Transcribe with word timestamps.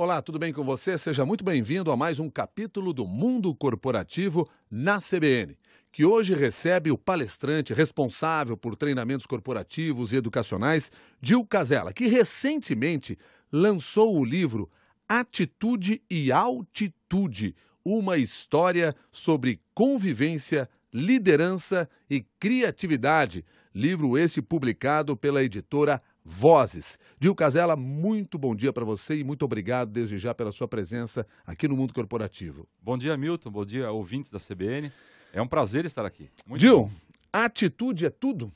Olá, 0.00 0.22
tudo 0.22 0.38
bem 0.38 0.52
com 0.52 0.62
você? 0.62 0.96
Seja 0.96 1.26
muito 1.26 1.42
bem-vindo 1.42 1.90
a 1.90 1.96
mais 1.96 2.20
um 2.20 2.30
capítulo 2.30 2.92
do 2.92 3.04
Mundo 3.04 3.52
Corporativo 3.52 4.48
na 4.70 5.00
CBN, 5.00 5.58
que 5.90 6.04
hoje 6.04 6.36
recebe 6.36 6.92
o 6.92 6.96
palestrante 6.96 7.74
responsável 7.74 8.56
por 8.56 8.76
treinamentos 8.76 9.26
corporativos 9.26 10.12
e 10.12 10.16
educacionais, 10.16 10.92
Dil 11.20 11.44
Casella, 11.44 11.92
que 11.92 12.06
recentemente 12.06 13.18
lançou 13.50 14.16
o 14.16 14.24
livro 14.24 14.70
Atitude 15.08 16.00
e 16.08 16.30
Altitude, 16.30 17.56
uma 17.84 18.18
história 18.18 18.94
sobre 19.10 19.60
convivência, 19.74 20.70
liderança 20.94 21.90
e 22.08 22.24
criatividade. 22.38 23.44
Livro 23.74 24.16
esse 24.16 24.40
publicado 24.40 25.16
pela 25.16 25.42
editora 25.42 26.00
Vozes. 26.28 26.98
Dil 27.18 27.34
Casella, 27.34 27.74
muito 27.74 28.38
bom 28.38 28.54
dia 28.54 28.70
para 28.70 28.84
você 28.84 29.16
e 29.16 29.24
muito 29.24 29.46
obrigado 29.46 29.90
desde 29.90 30.18
já 30.18 30.34
pela 30.34 30.52
sua 30.52 30.68
presença 30.68 31.26
aqui 31.46 31.66
no 31.66 31.74
Mundo 31.74 31.94
Corporativo. 31.94 32.68
Bom 32.82 32.98
dia, 32.98 33.16
Milton. 33.16 33.50
Bom 33.50 33.64
dia, 33.64 33.90
ouvintes 33.90 34.30
da 34.30 34.38
CBN. 34.38 34.92
É 35.32 35.40
um 35.40 35.48
prazer 35.48 35.86
estar 35.86 36.04
aqui. 36.04 36.28
Muito 36.46 36.60
Dil, 36.60 36.82
bom. 36.82 36.90
atitude 37.32 38.04
é 38.04 38.10
tudo? 38.10 38.52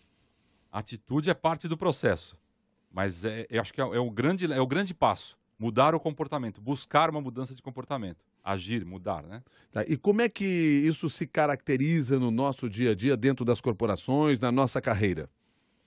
Atitude 0.70 1.30
é 1.30 1.34
parte 1.34 1.66
do 1.66 1.76
processo, 1.76 2.36
mas 2.92 3.24
é, 3.24 3.46
eu 3.48 3.62
acho 3.62 3.72
que 3.72 3.80
é, 3.80 3.84
é, 3.84 3.98
o 3.98 4.10
grande, 4.10 4.52
é 4.52 4.60
o 4.60 4.66
grande 4.66 4.92
passo. 4.92 5.38
Mudar 5.58 5.94
o 5.94 6.00
comportamento, 6.00 6.60
buscar 6.60 7.08
uma 7.08 7.22
mudança 7.22 7.54
de 7.54 7.62
comportamento. 7.62 8.22
Agir, 8.44 8.84
mudar, 8.84 9.22
né? 9.22 9.42
Tá, 9.70 9.82
e 9.88 9.96
como 9.96 10.20
é 10.20 10.28
que 10.28 10.44
isso 10.44 11.08
se 11.08 11.26
caracteriza 11.26 12.18
no 12.18 12.30
nosso 12.30 12.68
dia 12.68 12.90
a 12.90 12.94
dia, 12.94 13.16
dentro 13.16 13.46
das 13.46 13.62
corporações, 13.62 14.40
na 14.40 14.52
nossa 14.52 14.80
carreira? 14.80 15.30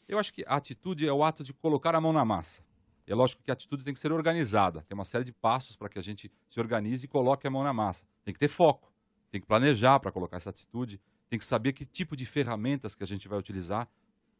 Eu 0.08 0.20
acho 0.20 0.32
que 0.32 0.44
a 0.48 0.56
atitude 0.56 1.08
é 1.08 1.12
o 1.12 1.24
ato 1.24 1.44
de 1.44 1.54
colocar 1.54 1.96
a 1.96 2.02
mão 2.02 2.14
na 2.14 2.24
massa. 2.24 2.64
É 3.08 3.14
lógico 3.14 3.44
que 3.44 3.52
a 3.52 3.54
atitude 3.54 3.84
tem 3.84 3.94
que 3.94 4.00
ser 4.00 4.12
organizada. 4.12 4.82
Tem 4.88 4.96
uma 4.96 5.06
série 5.06 5.24
de 5.24 5.32
passos 5.32 5.76
para 5.76 5.90
que 5.90 6.00
a 6.00 6.02
gente 6.02 6.32
se 6.48 6.60
organize 6.60 7.06
e 7.06 7.08
coloque 7.08 7.46
a 7.46 7.50
mão 7.50 7.64
na 7.64 7.74
massa. 7.74 8.06
Tem 8.24 8.34
que 8.34 8.40
ter 8.40 8.48
foco, 8.48 8.92
tem 9.32 9.40
que 9.40 9.48
planejar 9.48 10.00
para 10.00 10.12
colocar 10.12 10.38
essa 10.38 10.50
atitude, 10.50 11.00
tem 11.30 11.38
que 11.38 11.46
saber 11.46 11.74
que 11.74 11.86
tipo 11.86 12.16
de 12.16 12.26
ferramentas 12.26 12.96
que 12.96 13.04
a 13.04 13.08
gente 13.08 13.28
vai 13.28 13.38
utilizar 13.38 13.88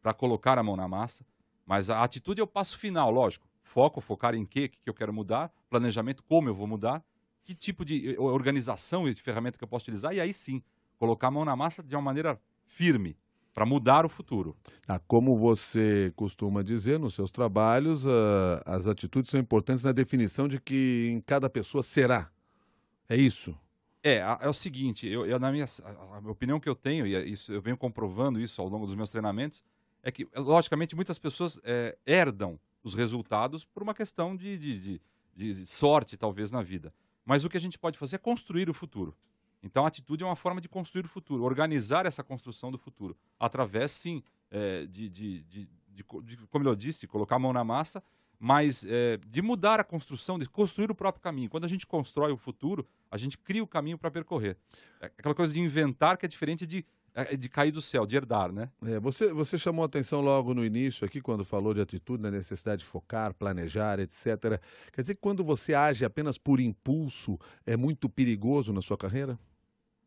para 0.02 0.12
colocar 0.12 0.58
a 0.58 0.62
mão 0.62 0.76
na 0.76 0.88
massa. 0.88 1.24
Mas 1.64 1.90
a 1.90 2.02
atitude 2.02 2.40
é 2.40 2.44
o 2.44 2.46
passo 2.46 2.78
final, 2.78 3.10
lógico. 3.10 3.48
Foco, 3.62 4.00
focar 4.00 4.34
em 4.34 4.46
quê, 4.46 4.68
que 4.68 4.88
eu 4.88 4.94
quero 4.94 5.12
mudar, 5.12 5.52
planejamento, 5.68 6.22
como 6.22 6.48
eu 6.48 6.54
vou 6.54 6.66
mudar, 6.66 7.04
que 7.44 7.54
tipo 7.54 7.84
de 7.84 8.14
eh, 8.14 8.20
organização 8.20 9.08
e 9.08 9.14
de 9.14 9.20
ferramenta 9.20 9.58
que 9.58 9.64
eu 9.64 9.68
posso 9.68 9.84
utilizar, 9.84 10.14
e 10.14 10.20
aí 10.20 10.32
sim, 10.32 10.62
colocar 10.96 11.28
a 11.28 11.30
mão 11.30 11.44
na 11.44 11.56
massa 11.56 11.82
de 11.82 11.94
uma 11.94 12.02
maneira 12.02 12.40
firme, 12.64 13.16
para 13.56 13.64
mudar 13.64 14.04
o 14.04 14.08
futuro. 14.10 14.54
Ah, 14.86 14.98
como 14.98 15.34
você 15.34 16.12
costuma 16.14 16.62
dizer 16.62 16.98
nos 16.98 17.14
seus 17.14 17.30
trabalhos, 17.30 18.04
as 18.66 18.86
atitudes 18.86 19.30
são 19.30 19.40
importantes 19.40 19.82
na 19.82 19.92
definição 19.92 20.46
de 20.46 20.60
que 20.60 21.08
em 21.10 21.22
cada 21.22 21.48
pessoa 21.48 21.82
será. 21.82 22.30
É 23.08 23.16
isso? 23.16 23.58
É, 24.04 24.18
é 24.18 24.48
o 24.48 24.52
seguinte, 24.52 25.08
eu, 25.08 25.24
eu 25.24 25.38
na 25.38 25.50
minha 25.50 25.64
a, 25.64 26.16
a, 26.16 26.30
opinião 26.30 26.60
que 26.60 26.68
eu 26.68 26.74
tenho, 26.74 27.06
e 27.06 27.14
é 27.14 27.24
isso, 27.24 27.50
eu 27.50 27.62
venho 27.62 27.78
comprovando 27.78 28.38
isso 28.38 28.60
ao 28.60 28.68
longo 28.68 28.84
dos 28.84 28.94
meus 28.94 29.10
treinamentos, 29.10 29.64
é 30.02 30.12
que, 30.12 30.28
logicamente, 30.36 30.94
muitas 30.94 31.18
pessoas 31.18 31.58
é, 31.64 31.96
herdam 32.06 32.60
os 32.84 32.92
resultados 32.92 33.64
por 33.64 33.82
uma 33.82 33.94
questão 33.94 34.36
de, 34.36 34.58
de, 34.58 35.00
de, 35.34 35.54
de 35.54 35.66
sorte, 35.66 36.14
talvez, 36.18 36.50
na 36.50 36.62
vida. 36.62 36.92
Mas 37.24 37.42
o 37.42 37.48
que 37.48 37.56
a 37.56 37.60
gente 37.60 37.78
pode 37.78 37.96
fazer 37.96 38.16
é 38.16 38.18
construir 38.18 38.68
o 38.68 38.74
futuro. 38.74 39.16
Então, 39.62 39.84
a 39.84 39.88
atitude 39.88 40.22
é 40.22 40.26
uma 40.26 40.36
forma 40.36 40.60
de 40.60 40.68
construir 40.68 41.04
o 41.04 41.08
futuro, 41.08 41.42
organizar 41.42 42.06
essa 42.06 42.22
construção 42.22 42.70
do 42.70 42.78
futuro, 42.78 43.16
através, 43.38 43.90
sim, 43.90 44.22
é, 44.50 44.86
de, 44.86 45.08
de, 45.08 45.42
de, 45.44 45.68
de, 45.88 46.04
como 46.50 46.68
eu 46.68 46.76
disse, 46.76 47.06
colocar 47.06 47.36
a 47.36 47.38
mão 47.38 47.52
na 47.52 47.64
massa, 47.64 48.02
mas 48.38 48.84
é, 48.86 49.18
de 49.26 49.40
mudar 49.40 49.80
a 49.80 49.84
construção, 49.84 50.38
de 50.38 50.48
construir 50.48 50.90
o 50.90 50.94
próprio 50.94 51.22
caminho. 51.22 51.48
Quando 51.48 51.64
a 51.64 51.68
gente 51.68 51.86
constrói 51.86 52.32
o 52.32 52.36
futuro, 52.36 52.86
a 53.10 53.16
gente 53.16 53.38
cria 53.38 53.62
o 53.62 53.66
caminho 53.66 53.98
para 53.98 54.10
percorrer. 54.10 54.56
É 55.00 55.06
aquela 55.06 55.34
coisa 55.34 55.52
de 55.52 55.60
inventar 55.60 56.16
que 56.16 56.26
é 56.26 56.28
diferente 56.28 56.66
de, 56.66 56.84
de 57.38 57.48
cair 57.48 57.70
do 57.70 57.80
céu, 57.80 58.04
de 58.04 58.14
herdar, 58.14 58.52
né? 58.52 58.70
É, 58.84 59.00
você, 59.00 59.32
você 59.32 59.56
chamou 59.56 59.82
a 59.82 59.86
atenção 59.86 60.20
logo 60.20 60.52
no 60.52 60.64
início 60.64 61.06
aqui, 61.06 61.20
quando 61.20 61.44
falou 61.44 61.72
de 61.72 61.80
atitude, 61.80 62.22
da 62.22 62.30
necessidade 62.30 62.80
de 62.80 62.86
focar, 62.86 63.32
planejar, 63.32 63.98
etc. 63.98 64.60
Quer 64.92 65.00
dizer 65.00 65.14
que 65.14 65.20
quando 65.20 65.42
você 65.42 65.72
age 65.72 66.04
apenas 66.04 66.36
por 66.36 66.60
impulso, 66.60 67.38
é 67.64 67.76
muito 67.76 68.08
perigoso 68.08 68.72
na 68.72 68.82
sua 68.82 68.98
carreira? 68.98 69.38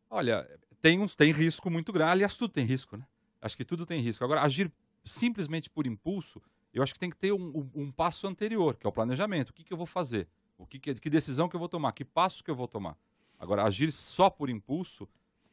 Olha, 0.08 0.48
tem, 0.82 1.00
uns, 1.00 1.16
tem 1.16 1.32
risco 1.32 1.70
muito 1.70 1.92
grande. 1.92 2.12
Aliás, 2.12 2.38
tudo 2.38 2.54
tem 2.54 2.66
risco, 2.66 2.96
né? 2.96 3.06
Acho 3.42 3.58
que 3.58 3.66
tudo 3.66 3.86
tem 3.86 4.02
risco. 4.02 4.24
Agora, 4.24 4.42
agir 4.42 4.72
simplesmente 5.04 5.70
por 5.70 5.88
impulso, 5.88 6.42
eu 6.74 6.84
acho 6.84 6.94
que 6.94 7.00
tem 7.00 7.10
que 7.10 7.18
ter 7.18 7.32
um, 7.32 7.70
um, 7.76 7.84
um 7.84 7.92
passo 7.92 8.28
anterior, 8.28 8.78
que 8.78 8.86
é 8.86 8.90
o 8.90 8.94
planejamento. 8.94 9.50
O 9.50 9.54
que, 9.54 9.64
que 9.64 9.74
eu 9.74 9.78
vou 9.78 9.88
fazer? 9.88 10.28
O 10.58 10.66
que, 10.68 10.78
que, 10.78 10.94
que 10.94 11.10
decisão 11.10 11.50
que 11.50 11.56
eu 11.56 11.60
vou 11.60 11.70
tomar? 11.70 11.92
Que 11.94 12.06
passo 12.06 12.44
que 12.44 12.52
eu 12.52 12.56
vou 12.56 12.68
tomar? 12.68 12.96
Agora, 13.40 13.64
agir 13.64 13.92
só 13.92 14.30
por 14.30 14.50
impulso, 14.50 15.08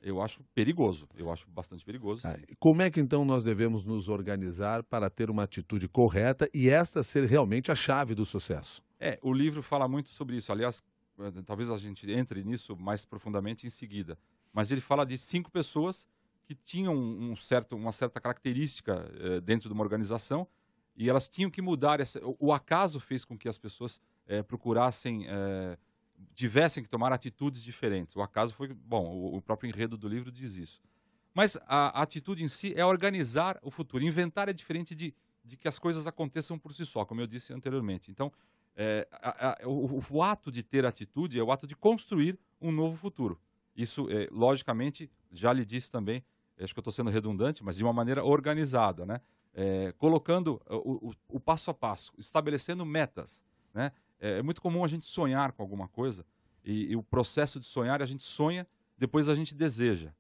eu 0.09 0.23
acho 0.23 0.43
perigoso. 0.55 1.07
Eu 1.17 1.31
acho 1.31 1.49
bastante 1.51 1.85
perigoso. 1.85 2.23
Ah, 2.25 2.37
como 2.59 2.83
é 2.83 2.91
que 2.91 3.01
então 3.01 3.25
nós 3.25 3.45
devemos 3.45 3.85
nos 3.85 4.09
organizar 4.09 4.83
para 4.83 5.11
ter 5.11 5.31
uma 5.31 5.43
atitude 5.43 5.89
correta 5.89 6.49
e 6.55 6.69
esta 6.69 7.03
ser 7.03 7.25
realmente 7.25 7.71
a 7.71 7.75
chave 7.75 8.15
do 8.15 8.25
sucesso? 8.25 8.83
É, 8.99 9.19
o 9.23 9.33
livro 9.33 9.63
fala 9.63 9.87
muito 9.87 10.11
sobre 10.11 10.37
isso. 10.37 10.51
Aliás, 10.53 10.83
eh, 11.19 11.43
talvez 11.45 11.71
a 11.71 11.77
gente 11.77 12.11
entre 12.11 12.43
nisso 12.45 12.77
mais 12.77 13.05
profundamente 13.05 13.67
em 13.67 13.71
seguida 13.71 14.19
mas 14.57 14.71
ele 14.71 14.81
fala 14.81 15.05
de 15.05 15.19
cinco 15.19 15.51
pessoas 15.51 16.07
que 16.47 16.55
tinham 16.55 16.95
um 16.95 17.37
certo, 17.37 17.77
uma 17.77 17.93
certa 17.93 18.19
característica 18.19 19.07
eh, 19.21 19.41
dentro 19.43 19.69
de 19.69 19.75
uma 19.75 19.85
organização 19.85 20.49
e 20.97 21.11
elas 21.11 21.29
tinham 21.29 21.51
que 21.51 21.61
mudar. 21.61 22.01
Essa, 22.01 22.25
o, 22.25 22.35
o 22.41 22.53
acaso 22.55 22.99
fez 22.99 23.23
com 23.23 23.37
que 23.37 23.51
as 23.51 23.59
pessoas 23.59 24.01
eh, 24.27 24.43
procurassem, 24.43 25.27
eh, 25.29 25.77
tivessem 26.35 26.83
que 26.83 26.89
tomar 26.89 27.13
atitudes 27.13 27.63
diferentes. 27.63 28.15
O 28.17 28.23
acaso 28.23 28.55
foi, 28.55 28.69
bom, 28.73 29.35
o, 29.35 29.41
próprio 29.41 29.69
enredo 29.69 29.97
do 29.97 30.09
livro 30.09 30.31
diz 30.31 30.57
isso. 30.57 30.83
Mas 31.35 31.57
a, 31.67 31.99
a, 31.99 32.03
atitude 32.03 32.43
em 32.43 32.49
si 32.49 32.73
é 32.77 32.85
organizar 32.85 33.59
o 33.63 33.71
futuro. 33.71 34.05
Inventar 34.05 34.49
é 34.49 34.53
diferente 34.53 34.95
de, 34.95 35.15
de 35.45 35.57
que 35.57 35.69
as 35.69 35.79
coisas 35.79 36.07
aconteçam 36.07 36.59
por 36.59 36.75
si 36.75 36.85
só, 36.85 37.05
como 37.05 37.21
eu 37.21 37.27
disse 37.27 37.53
anteriormente. 37.53 38.11
Então, 38.11 38.33
a, 39.11 39.63
a, 39.63 39.69
o, 39.69 40.03
o 40.11 40.23
ato 40.23 40.53
de 40.53 40.63
ter 40.63 40.85
atitude 40.85 41.39
é 41.39 41.43
o 41.43 41.51
ato 41.51 41.67
de 41.67 41.75
construir 41.75 42.39
um 42.61 42.71
novo 42.71 42.97
futuro. 42.97 43.41
Isso, 43.75 44.09
é, 44.11 44.29
logicamente, 44.31 45.11
já 45.31 45.53
lhe 45.53 45.65
disse 45.65 45.91
também, 45.91 46.25
acho 46.59 46.75
que 46.75 46.79
eu 46.79 46.83
estou 46.83 46.93
sendo 46.93 47.11
redundante, 47.11 47.63
mas 47.63 47.77
de 47.77 47.85
uma 47.85 47.93
maneira 47.93 48.25
organizada, 48.25 49.05
né? 49.05 49.21
É, 49.59 49.93
colocando 49.97 50.61
o, 50.69 51.09
o, 51.09 51.15
o, 51.29 51.41
passo 51.41 51.71
a 51.71 51.75
passo, 51.75 52.13
estabelecendo 52.19 52.85
metas. 52.85 53.43
Né? 53.73 53.91
É, 54.21 54.39
é, 54.39 54.43
muito 54.43 54.61
comum 54.61 54.85
a 54.85 54.89
gente 54.89 55.07
sonhar 55.07 55.53
com 55.53 55.63
alguma 55.63 55.89
coisa 55.89 56.25
e, 56.65 56.93
e, 56.93 56.97
o 56.97 57.03
processo 57.03 57.61
de 57.61 57.67
sonhar, 57.67 58.03
a 58.03 58.07
gente 58.07 58.25
sonha, 58.25 58.67
depois 58.99 59.29
a 59.29 59.35
gente 59.35 59.55
deseja. 59.55 60.13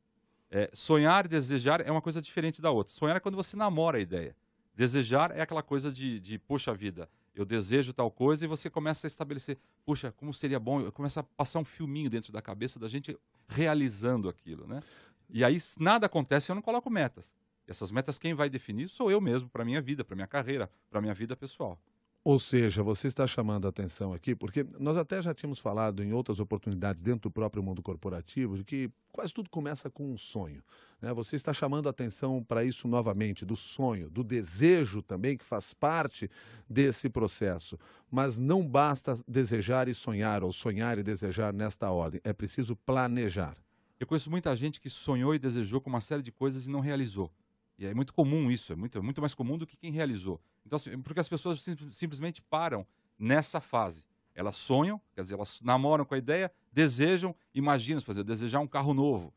É, 0.50 0.70
sonhar 0.72 1.26
e 1.26 1.28
desejar 1.28 1.80
é 1.80 1.90
uma 1.90 2.02
coisa 2.02 2.22
diferente 2.22 2.62
da 2.62 2.70
outra. 2.70 2.92
Sonhar 2.92 3.16
é 3.16 3.20
quando 3.20 3.34
você 3.34 3.56
namora 3.56 3.98
a 3.98 4.00
ideia. 4.00 4.36
Desejar 4.74 5.36
é 5.36 5.40
aquela 5.40 5.62
coisa 5.62 5.90
de, 5.90 6.20
de 6.20 6.38
poxa 6.38 6.74
vida, 6.74 7.08
eu 7.34 7.44
desejo 7.44 7.92
tal 7.92 8.10
coisa 8.10 8.44
e 8.44 8.48
você 8.48 8.70
começa 8.70 9.06
a 9.06 9.08
estabelecer, 9.08 9.58
puxa, 9.84 10.12
como 10.12 10.32
seria 10.32 10.58
bom, 10.58 10.90
começa 10.90 11.20
a 11.20 11.22
passar 11.22 11.58
um 11.58 11.64
filminho 11.64 12.08
dentro 12.08 12.32
da 12.32 12.40
cabeça 12.40 12.78
da 12.78 12.88
gente 12.88 13.16
realizando 13.48 14.28
aquilo, 14.28 14.66
né? 14.66 14.82
E 15.28 15.44
aí 15.44 15.58
nada 15.78 16.06
acontece, 16.06 16.50
eu 16.50 16.54
não 16.54 16.62
coloco 16.62 16.88
metas. 16.88 17.34
Essas 17.66 17.90
metas 17.90 18.18
quem 18.18 18.32
vai 18.32 18.48
definir 18.48 18.88
sou 18.88 19.10
eu 19.10 19.20
mesmo, 19.20 19.48
para 19.48 19.64
minha 19.64 19.82
vida, 19.82 20.04
para 20.04 20.14
minha 20.14 20.26
carreira, 20.26 20.70
para 20.88 21.00
minha 21.00 21.12
vida 21.12 21.36
pessoal. 21.36 21.78
Ou 22.26 22.40
seja, 22.40 22.82
você 22.82 23.06
está 23.06 23.24
chamando 23.24 23.66
a 23.66 23.68
atenção 23.68 24.12
aqui, 24.12 24.34
porque 24.34 24.66
nós 24.80 24.96
até 24.96 25.22
já 25.22 25.32
tínhamos 25.32 25.60
falado 25.60 26.02
em 26.02 26.12
outras 26.12 26.40
oportunidades 26.40 27.00
dentro 27.00 27.20
do 27.20 27.30
próprio 27.30 27.62
mundo 27.62 27.84
corporativo, 27.84 28.56
de 28.56 28.64
que 28.64 28.90
quase 29.12 29.32
tudo 29.32 29.48
começa 29.48 29.88
com 29.88 30.12
um 30.12 30.18
sonho. 30.18 30.60
Né? 31.00 31.14
Você 31.14 31.36
está 31.36 31.52
chamando 31.52 31.86
a 31.86 31.90
atenção 31.90 32.42
para 32.42 32.64
isso 32.64 32.88
novamente, 32.88 33.46
do 33.46 33.54
sonho, 33.54 34.10
do 34.10 34.24
desejo 34.24 35.02
também, 35.02 35.36
que 35.36 35.44
faz 35.44 35.72
parte 35.72 36.28
desse 36.68 37.08
processo. 37.08 37.78
Mas 38.10 38.38
não 38.40 38.66
basta 38.66 39.16
desejar 39.28 39.86
e 39.86 39.94
sonhar, 39.94 40.42
ou 40.42 40.52
sonhar 40.52 40.98
e 40.98 41.04
desejar 41.04 41.52
nesta 41.52 41.92
ordem. 41.92 42.20
É 42.24 42.32
preciso 42.32 42.74
planejar. 42.74 43.56
Eu 44.00 44.06
conheço 44.08 44.32
muita 44.32 44.56
gente 44.56 44.80
que 44.80 44.90
sonhou 44.90 45.32
e 45.32 45.38
desejou 45.38 45.80
com 45.80 45.90
uma 45.90 46.00
série 46.00 46.22
de 46.22 46.32
coisas 46.32 46.66
e 46.66 46.70
não 46.70 46.80
realizou. 46.80 47.30
E 47.78 47.84
é 47.86 47.94
muito 47.94 48.12
comum 48.12 48.50
isso, 48.50 48.72
é 48.72 48.76
muito, 48.76 48.98
é 48.98 49.00
muito 49.00 49.20
mais 49.20 49.34
comum 49.34 49.58
do 49.58 49.66
que 49.66 49.76
quem 49.76 49.92
realizou. 49.92 50.40
Então, 50.64 50.78
porque 51.02 51.20
as 51.20 51.28
pessoas 51.28 51.62
sim, 51.62 51.76
simplesmente 51.92 52.40
param 52.42 52.86
nessa 53.18 53.60
fase. 53.60 54.04
Elas 54.34 54.56
sonham, 54.56 55.00
quer 55.14 55.22
dizer, 55.22 55.34
elas 55.34 55.60
namoram 55.62 56.04
com 56.04 56.14
a 56.14 56.18
ideia, 56.18 56.52
desejam, 56.72 57.34
imaginam, 57.54 58.00
fazer, 58.00 58.22
desejar 58.22 58.60
um 58.60 58.66
carro 58.66 58.92
novo, 58.92 59.32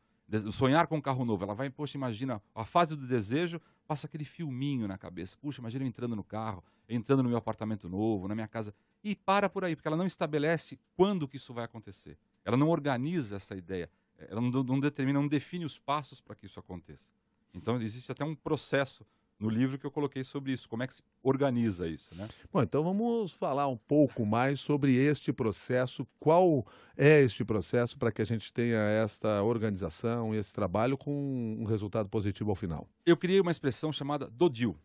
sonhar 0.52 0.86
com 0.86 0.96
um 0.96 1.00
carro 1.00 1.24
novo. 1.24 1.44
Ela 1.44 1.54
vai, 1.54 1.70
poxa, 1.70 1.96
imagina, 1.96 2.42
a 2.54 2.64
fase 2.64 2.94
do 2.94 3.06
desejo, 3.06 3.60
passa 3.86 4.06
aquele 4.06 4.24
filminho 4.24 4.86
na 4.86 4.96
cabeça. 4.96 5.36
Puxa, 5.40 5.60
imagina 5.60 5.84
eu 5.84 5.88
entrando 5.88 6.14
no 6.14 6.22
carro, 6.22 6.62
entrando 6.88 7.22
no 7.22 7.28
meu 7.28 7.38
apartamento 7.38 7.88
novo, 7.88 8.28
na 8.28 8.34
minha 8.34 8.48
casa. 8.48 8.74
E 9.02 9.16
para 9.16 9.48
por 9.48 9.64
aí, 9.64 9.74
porque 9.74 9.88
ela 9.88 9.96
não 9.96 10.06
estabelece 10.06 10.78
quando 10.94 11.26
que 11.26 11.38
isso 11.38 11.52
vai 11.52 11.64
acontecer. 11.64 12.18
Ela 12.44 12.56
não 12.56 12.68
organiza 12.68 13.36
essa 13.36 13.56
ideia. 13.56 13.90
Ela 14.16 14.40
não, 14.40 14.50
não 14.62 14.78
determina, 14.78 15.18
não 15.18 15.28
define 15.28 15.64
os 15.64 15.78
passos 15.78 16.20
para 16.20 16.34
que 16.34 16.46
isso 16.46 16.60
aconteça. 16.60 17.08
Então, 17.54 17.80
existe 17.80 18.10
até 18.10 18.24
um 18.24 18.34
processo 18.34 19.04
no 19.40 19.48
livro 19.48 19.78
que 19.78 19.86
eu 19.86 19.90
coloquei 19.90 20.22
sobre 20.22 20.52
isso, 20.52 20.68
como 20.68 20.82
é 20.82 20.86
que 20.86 20.94
se 20.94 21.02
organiza 21.22 21.88
isso, 21.88 22.14
né? 22.14 22.28
Bom, 22.52 22.62
então 22.62 22.84
vamos 22.84 23.32
falar 23.32 23.66
um 23.68 23.76
pouco 23.76 24.26
mais 24.26 24.60
sobre 24.60 24.94
este 24.94 25.32
processo. 25.32 26.06
Qual 26.18 26.66
é 26.94 27.22
este 27.22 27.42
processo 27.42 27.96
para 27.96 28.12
que 28.12 28.20
a 28.20 28.24
gente 28.24 28.52
tenha 28.52 28.78
esta 28.78 29.42
organização 29.42 30.34
e 30.34 30.38
esse 30.38 30.52
trabalho 30.52 30.98
com 30.98 31.56
um 31.58 31.64
resultado 31.64 32.06
positivo 32.08 32.50
ao 32.50 32.54
final? 32.54 32.86
Eu 33.06 33.16
criei 33.16 33.40
uma 33.40 33.50
expressão 33.50 33.90
chamada 33.90 34.28
DODIL. 34.28 34.76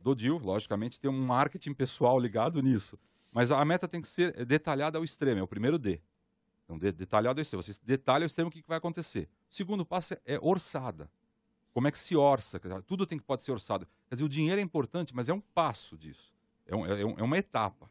DODIL, 0.00 0.36
logicamente, 0.38 1.00
tem 1.00 1.08
um 1.08 1.24
marketing 1.24 1.72
pessoal 1.72 2.18
ligado 2.18 2.60
nisso. 2.60 2.98
Mas 3.30 3.52
a 3.52 3.64
meta 3.64 3.86
tem 3.86 4.02
que 4.02 4.08
ser 4.08 4.44
detalhada 4.44 4.98
ao 4.98 5.04
extremo, 5.04 5.38
é 5.38 5.42
o 5.42 5.46
primeiro 5.46 5.78
D. 5.78 6.00
Então, 6.64 6.76
detalhado 6.76 7.38
ao 7.38 7.42
extremo. 7.42 7.62
Você 7.62 7.78
detalha 7.84 8.24
ao 8.24 8.26
extremo 8.26 8.48
o 8.48 8.52
que 8.52 8.64
vai 8.66 8.78
acontecer. 8.78 9.28
O 9.48 9.54
segundo 9.54 9.86
passo 9.86 10.14
é 10.26 10.38
orçada. 10.42 11.08
Como 11.72 11.88
é 11.88 11.90
que 11.90 11.98
se 11.98 12.14
orça? 12.14 12.60
Tudo 12.86 13.06
tem 13.06 13.18
que 13.18 13.24
pode 13.24 13.42
ser 13.42 13.52
orçado. 13.52 13.86
Quer 14.08 14.16
dizer, 14.16 14.24
o 14.24 14.28
dinheiro 14.28 14.60
é 14.60 14.64
importante, 14.64 15.14
mas 15.14 15.28
é 15.28 15.32
um 15.32 15.40
passo 15.40 15.96
disso. 15.96 16.32
É, 16.66 16.76
um, 16.76 16.86
é, 16.86 17.04
um, 17.04 17.18
é 17.18 17.22
uma 17.22 17.38
etapa. 17.38 17.90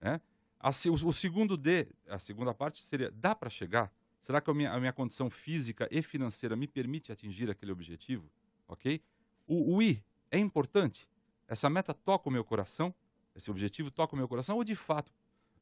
Né? 0.00 0.20
A, 0.58 0.70
o, 0.70 1.08
o, 1.08 1.12
segundo 1.12 1.56
D, 1.56 1.86
a 2.08 2.18
segunda 2.18 2.52
parte 2.52 2.82
seria: 2.82 3.10
dá 3.10 3.34
para 3.34 3.48
chegar? 3.48 3.92
Será 4.20 4.40
que 4.40 4.50
a 4.50 4.54
minha, 4.54 4.72
a 4.72 4.78
minha, 4.78 4.92
condição 4.92 5.30
física 5.30 5.88
e 5.90 6.02
financeira 6.02 6.54
me 6.54 6.66
permite 6.66 7.10
atingir 7.10 7.50
aquele 7.50 7.72
objetivo? 7.72 8.28
Ok? 8.68 9.00
O, 9.46 9.76
o 9.76 9.82
I 9.82 10.02
é 10.30 10.38
importante? 10.38 11.08
Essa 11.48 11.70
meta 11.70 11.94
toca 11.94 12.28
o 12.28 12.32
meu 12.32 12.44
coração? 12.44 12.94
Esse 13.34 13.50
objetivo 13.50 13.90
toca 13.90 14.14
o 14.14 14.18
meu 14.18 14.28
coração? 14.28 14.56
Ou 14.56 14.64
de 14.64 14.76
fato 14.76 15.12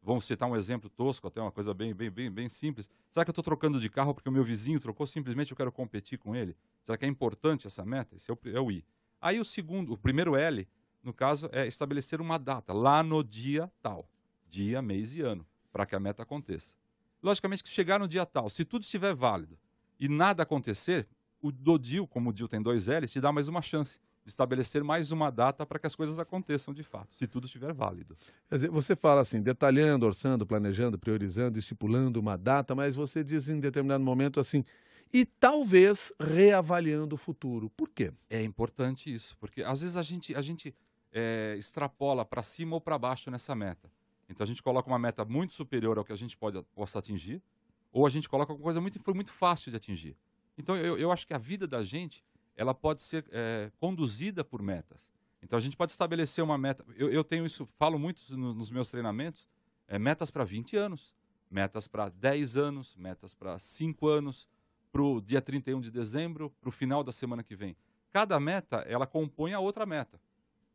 Vamos 0.09 0.25
citar 0.25 0.49
um 0.49 0.57
exemplo 0.57 0.89
tosco, 0.89 1.29
até 1.29 1.39
uma 1.39 1.53
coisa 1.53 1.75
bem, 1.75 1.93
bem, 1.93 2.11
bem, 2.11 2.31
bem 2.31 2.49
simples. 2.49 2.89
Será 3.11 3.27
que 3.27 3.29
eu 3.29 3.33
estou 3.33 3.45
trocando 3.45 3.79
de 3.79 3.91
carro 3.91 4.15
porque 4.15 4.27
o 4.27 4.33
meu 4.33 4.43
vizinho 4.43 4.81
trocou, 4.81 5.07
simplesmente 5.07 5.51
eu 5.51 5.57
quero 5.57 5.71
competir 5.71 6.17
com 6.17 6.35
ele? 6.35 6.57
Será 6.83 6.97
que 6.97 7.05
é 7.05 7.09
importante 7.09 7.67
essa 7.67 7.85
meta? 7.85 8.17
Esse 8.17 8.31
é 8.31 8.33
o, 8.33 8.39
é 8.47 8.59
o 8.59 8.71
I. 8.71 8.83
Aí 9.21 9.39
o 9.39 9.45
segundo, 9.45 9.93
o 9.93 9.99
primeiro 9.99 10.35
L, 10.35 10.67
no 11.03 11.13
caso, 11.13 11.51
é 11.53 11.67
estabelecer 11.67 12.23
uma 12.23 12.39
data, 12.39 12.73
lá 12.73 13.03
no 13.03 13.23
dia 13.23 13.71
tal. 13.83 14.09
Dia, 14.49 14.81
mês 14.81 15.15
e 15.15 15.21
ano, 15.21 15.47
para 15.71 15.85
que 15.85 15.95
a 15.95 16.01
meta 16.01 16.23
aconteça. 16.23 16.75
Logicamente 17.23 17.63
que 17.63 17.69
chegar 17.69 18.01
no 18.01 18.09
dia 18.09 18.25
tal, 18.25 18.49
se 18.49 18.65
tudo 18.65 18.85
estiver 18.85 19.15
válido 19.15 19.59
e 20.01 20.09
nada 20.09 20.43
acontecer, 20.43 21.07
o 21.39 21.53
do 21.53 21.77
DIL, 21.77 22.07
como 22.07 22.31
o 22.31 22.33
DIL 22.33 22.49
tem 22.49 22.63
dois 22.63 22.87
L's, 22.87 23.13
te 23.13 23.21
dá 23.21 23.31
mais 23.31 23.47
uma 23.47 23.61
chance 23.61 24.01
estabelecer 24.29 24.85
mais 24.85 25.11
uma 25.11 25.31
data 25.31 25.67
para 25.67 25.79
que 25.79 25.87
as 25.87 25.97
coisas 25.97 26.19
aconteçam 26.19 26.73
de 26.75 26.83
fato, 26.83 27.15
se 27.17 27.27
tudo 27.27 27.47
estiver 27.47 27.73
válido. 27.73 28.17
Quer 28.49 28.55
dizer, 28.57 28.71
você 28.71 28.95
fala 28.95 29.21
assim, 29.21 29.41
detalhando, 29.41 30.07
orçando, 30.07 30.47
planejando, 30.47 30.99
priorizando, 30.99 31.59
estipulando 31.59 32.21
uma 32.21 32.37
data, 32.37 32.75
mas 32.75 32.95
você 32.95 33.25
diz 33.25 33.49
em 33.49 33.59
determinado 33.59 34.05
momento 34.05 34.39
assim, 34.39 34.65
e 35.13 35.25
talvez 35.25 36.13
reavaliando 36.21 37.15
o 37.15 37.19
futuro. 37.19 37.71
Por 37.71 37.89
quê? 37.89 38.13
É 38.29 38.43
importante 38.43 39.13
isso, 39.13 39.37
porque 39.39 39.63
às 39.63 39.81
vezes 39.81 39.97
a 39.97 40.03
gente, 40.03 40.35
a 40.35 40.43
gente 40.43 40.75
é, 41.13 41.57
extrapola 41.59 42.25
para 42.25 42.43
cima 42.43 42.75
ou 42.77 42.81
para 42.81 42.99
baixo 42.99 43.31
nessa 43.31 43.55
meta. 43.55 43.91
Então 44.29 44.45
a 44.45 44.47
gente 44.47 44.63
coloca 44.63 44.89
uma 44.89 44.99
meta 44.99 45.25
muito 45.25 45.55
superior 45.55 45.97
ao 45.97 46.05
que 46.05 46.13
a 46.13 46.17
gente 46.17 46.37
pode, 46.37 46.63
possa 46.75 46.99
atingir, 46.99 47.43
ou 47.91 48.07
a 48.07 48.11
gente 48.11 48.29
coloca 48.29 48.53
uma 48.53 48.61
coisa 48.61 48.81
muito, 48.81 49.01
foi 49.01 49.15
muito 49.15 49.33
fácil 49.33 49.71
de 49.71 49.77
atingir. 49.77 50.15
Então 50.59 50.77
eu, 50.77 50.99
eu 50.99 51.11
acho 51.11 51.27
que 51.27 51.33
a 51.33 51.39
vida 51.39 51.67
da 51.67 51.83
gente 51.83 52.23
ela 52.59 52.75
pode 52.75 53.01
ser 53.01 53.25
é, 53.31 53.71
conduzida 53.79 54.45
por 54.45 54.61
metas. 54.61 55.09
Então 55.41 55.57
a 55.57 55.63
gente 55.63 55.77
pode 55.77 55.93
estabelecer 55.93 56.43
uma 56.43 56.59
meta. 56.59 56.85
Eu, 56.97 57.09
eu 57.09 57.23
tenho 57.23 57.47
isso, 57.47 57.67
falo 57.79 57.99
muito 57.99 58.21
no, 58.37 58.53
nos 58.53 58.71
meus 58.73 58.91
treinamentos, 58.91 59.49
é, 59.87 59.97
metas 59.97 60.29
para 60.29 60.45
20 60.45 60.77
anos, 60.77 61.15
metas 61.49 61.87
para 61.87 62.09
10 62.09 62.57
anos, 62.57 62.97
metas 62.97 63.33
para 63.33 63.57
5 63.61 64.09
anos, 64.09 64.49
para 64.91 65.01
o 65.01 65.21
dia 65.21 65.41
31 65.41 65.81
de 65.81 65.91
dezembro, 65.91 66.51
para 66.61 66.69
o 66.69 66.73
final 66.73 67.05
da 67.05 67.13
semana 67.13 67.45
que 67.45 67.55
vem. 67.55 67.77
Cada 68.11 68.41
meta, 68.41 68.79
ela 68.89 69.07
compõe 69.07 69.53
a 69.53 69.61
outra 69.61 69.87
meta. 69.87 70.21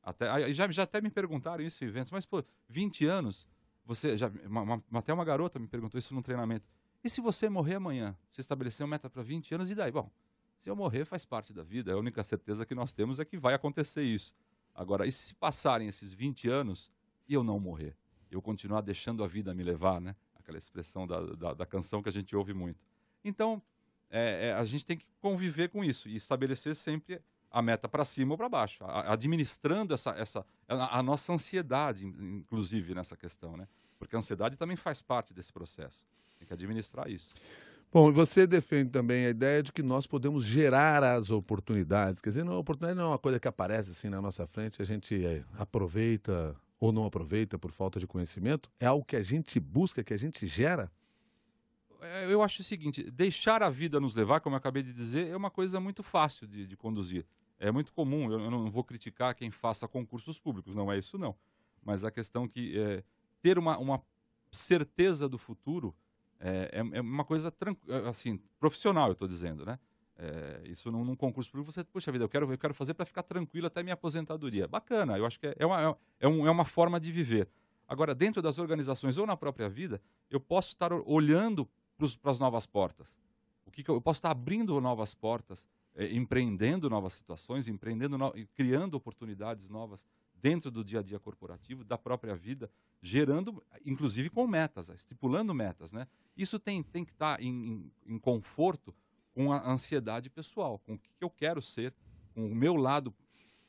Até, 0.02 0.54
já, 0.54 0.72
já 0.72 0.84
até 0.84 1.02
me 1.02 1.10
perguntaram 1.10 1.64
isso 1.64 1.84
em 1.84 1.88
eventos, 1.88 2.12
mas, 2.12 2.26
pô, 2.26 2.44
20 2.70 3.06
anos, 3.06 3.46
você 3.86 4.16
já, 4.16 4.32
uma, 4.46 4.62
uma, 4.62 4.84
até 4.94 5.14
uma 5.14 5.26
garota 5.26 5.60
me 5.60 5.68
perguntou 5.68 6.00
isso 6.00 6.14
num 6.14 6.22
treinamento. 6.22 6.66
E 7.04 7.10
se 7.10 7.20
você 7.20 7.50
morrer 7.50 7.76
amanhã? 7.76 8.16
Você 8.32 8.40
estabeleceu 8.40 8.88
meta 8.88 9.10
para 9.10 9.22
20 9.22 9.56
anos, 9.56 9.70
e 9.70 9.76
daí? 9.76 9.92
Bom, 9.92 10.10
se 10.64 10.70
eu 10.70 10.78
morrer, 10.78 11.04
faz 11.04 11.26
parte 11.26 11.52
da 11.52 11.62
vida. 11.62 11.92
A 11.92 11.98
única 11.98 12.24
certeza 12.24 12.66
que 12.66 12.74
nós 12.74 12.94
temos 12.94 13.20
é 13.20 13.26
que 13.26 13.38
vai 13.38 13.54
acontecer 13.54 14.02
isso. 14.02 14.34
Agora, 14.74 15.06
e 15.06 15.12
se 15.12 15.36
passarem 15.36 15.90
esses 15.90 16.14
20 16.14 16.48
anos 16.48 16.90
e 17.28 17.34
eu 17.34 17.44
não 17.44 17.60
morrer? 17.60 17.98
Eu 18.32 18.42
continuar 18.42 18.80
deixando 18.80 19.26
a 19.26 19.28
vida 19.28 19.54
me 19.54 19.62
levar, 19.62 20.00
né? 20.00 20.16
Aquela 20.36 20.58
expressão 20.58 21.06
da, 21.06 21.20
da, 21.36 21.54
da 21.54 21.66
canção 21.66 22.02
que 22.02 22.08
a 22.08 22.12
gente 22.14 22.34
ouve 22.34 22.54
muito. 22.54 22.80
Então, 23.26 23.62
é, 24.10 24.48
é, 24.48 24.54
a 24.54 24.64
gente 24.64 24.86
tem 24.86 24.96
que 24.96 25.06
conviver 25.20 25.68
com 25.68 25.84
isso 25.84 26.08
e 26.08 26.16
estabelecer 26.16 26.78
sempre 26.78 27.22
a 27.52 27.62
meta 27.62 27.90
para 27.90 28.06
cima 28.06 28.32
ou 28.32 28.38
para 28.38 28.48
baixo, 28.48 28.86
a, 28.86 29.12
administrando 29.12 29.94
essa, 29.94 30.12
essa 30.12 30.46
a, 30.66 31.00
a, 31.00 31.04
nossa 31.04 31.34
ansiedade, 31.34 32.06
inclusive, 32.06 32.96
nessa 32.96 33.18
questão, 33.18 33.58
né? 33.58 33.68
Porque 34.00 34.16
a 34.16 34.20
ansiedade 34.20 34.56
também 34.56 34.78
faz 34.78 35.02
parte 35.02 35.34
desse 35.34 35.52
processo. 35.52 36.02
Tem 36.40 36.48
que 36.48 36.54
administrar 36.54 37.10
isso. 37.10 37.28
Bom, 37.94 38.12
você 38.12 38.48
defende 38.48 38.90
também 38.90 39.28
a 39.28 39.30
ideia 39.30 39.62
de 39.62 39.72
que 39.72 39.84
nós 39.84 40.08
podemos 40.08 40.44
gerar 40.44 41.04
as 41.04 41.30
oportunidades. 41.30 42.20
Quer 42.20 42.30
dizer, 42.30 42.44
não, 42.44 42.54
a 42.54 42.58
oportunidade 42.58 42.98
não 42.98 43.06
é 43.06 43.08
uma 43.10 43.20
coisa 43.20 43.40
que 43.40 43.48
aparece 43.48 43.92
assim 43.92 44.10
na 44.10 44.20
nossa 44.20 44.48
frente, 44.48 44.82
a 44.82 44.86
gente 44.86 45.24
é, 45.24 45.44
aproveita 45.60 46.56
ou 46.80 46.92
não 46.92 47.06
aproveita 47.06 47.60
por 47.60 47.72
falta 47.72 48.00
de 48.00 48.08
conhecimento. 48.08 48.72
É 48.80 48.88
algo 48.88 49.06
que 49.06 49.16
a 49.16 49.22
gente 49.22 49.60
busca, 49.60 50.04
que 50.04 50.12
a 50.12 50.18
gente 50.18 50.48
gera. 50.48 50.92
É, 52.02 52.34
eu 52.34 52.42
acho 52.42 52.62
o 52.62 52.66
seguinte: 52.66 53.12
deixar 53.12 53.62
a 53.62 53.70
vida 53.70 54.00
nos 54.00 54.16
levar, 54.16 54.42
como 54.42 54.56
eu 54.56 54.58
acabei 54.58 54.82
de 54.82 54.92
dizer, 54.92 55.28
é 55.28 55.38
uma 55.38 55.52
coisa 55.52 55.80
muito 55.80 56.02
fácil 56.02 56.48
de, 56.48 56.66
de 56.66 56.76
conduzir. 56.76 57.28
É 57.60 57.72
muito 57.72 57.94
comum. 57.94 58.32
Eu, 58.32 58.40
eu, 58.40 58.50
não 58.50 58.72
vou 58.72 58.84
criticar 58.84 59.36
quem 59.36 59.52
faça 59.52 59.88
concursos 59.88 60.40
públicos, 60.40 60.74
não 60.74 60.92
é 60.92 60.98
isso 60.98 61.16
não. 61.20 61.36
Mas 61.86 62.04
a 62.04 62.10
questão 62.10 62.48
que 62.48 62.76
é, 62.76 63.04
ter 63.40 63.60
uma, 63.60 63.78
uma 63.78 64.02
certeza 64.52 65.30
do 65.30 65.38
futuro 65.38 65.96
é, 66.44 66.70
é, 66.74 66.98
é 66.98 67.02
uma 67.02 67.24
coisa 67.24 67.54
é, 67.88 68.10
assim, 68.10 68.38
profissional, 68.60 69.08
eu 69.08 69.14
estou 69.14 69.28
dizendo, 69.28 69.66
né? 69.66 69.80
É, 70.16 70.62
isso 70.66 70.92
num, 70.92 71.04
num, 71.04 71.16
concurso 71.16 71.50
público, 71.50 71.72
você, 71.72 71.84
puxa 71.84 72.12
vida, 72.12 72.24
eu 72.24 72.30
quero, 72.30 72.52
eu 72.52 72.58
quero 72.58 72.74
fazer 72.74 72.94
para 72.94 73.06
ficar 73.06 73.24
tranquilo 73.24 73.68
até 73.68 73.82
minha 73.82 73.94
aposentadoria. 73.94 74.68
Bacana, 74.68 75.18
eu 75.18 75.26
acho 75.26 75.40
que 75.40 75.48
é, 75.48 75.56
é, 75.58 75.66
uma, 75.66 75.98
é, 76.20 76.28
um, 76.28 76.46
é 76.46 76.52
uma 76.52 76.66
forma 76.66 77.00
de 77.00 77.12
viver. 77.12 77.48
Agora, 77.88 78.14
dentro 78.14 78.42
das 78.42 78.60
organizações 78.60 79.18
ou 79.18 79.26
na 79.26 79.38
própria 79.38 79.70
vida, 79.70 80.02
eu 80.30 80.40
posso 80.40 80.70
estar 80.70 80.92
olhando 80.94 81.68
para 82.22 82.32
as 82.32 82.40
novas 82.40 82.66
portas. 82.66 83.18
O 83.66 83.72
que, 83.72 83.82
que 83.82 83.90
eu, 83.90 83.96
eu, 83.96 84.02
posso 84.02 84.20
estar 84.20 84.32
abrindo 84.32 84.80
novas 84.82 85.16
portas, 85.16 85.66
é, 85.96 86.14
empreendendo 86.14 86.90
novas 86.90 87.14
situações, 87.14 87.68
empreendendo, 87.68 88.18
no, 88.18 88.34
criando 88.54 88.96
oportunidades 88.96 89.70
novas 89.70 90.04
dentro 90.44 90.70
do 90.70 90.84
dia 90.84 91.00
a 91.00 91.02
dia 91.02 91.18
corporativo, 91.18 91.86
da 91.86 91.98
própria 91.98 92.36
vida, 92.36 92.70
gerando, 93.02 93.64
inclusive 93.86 94.30
com 94.30 94.46
metas, 94.46 94.90
estipulando 94.90 95.54
metas. 95.54 95.94
Né? 95.94 96.06
Isso 96.36 96.60
tem, 96.60 96.84
tem 96.84 97.06
que 97.06 97.14
estar 97.14 97.42
em, 97.42 97.48
em, 97.48 97.92
em 98.16 98.20
conforto 98.20 98.94
com 99.34 99.54
a 99.54 99.66
ansiedade 99.66 100.30
pessoal, 100.30 100.80
com 100.80 100.96
o 100.96 101.00
que 101.00 101.10
eu 101.22 101.30
quero 101.30 101.62
ser, 101.62 101.94
com 102.36 102.46
o 102.46 102.54
meu 102.54 102.76
lado 102.76 103.16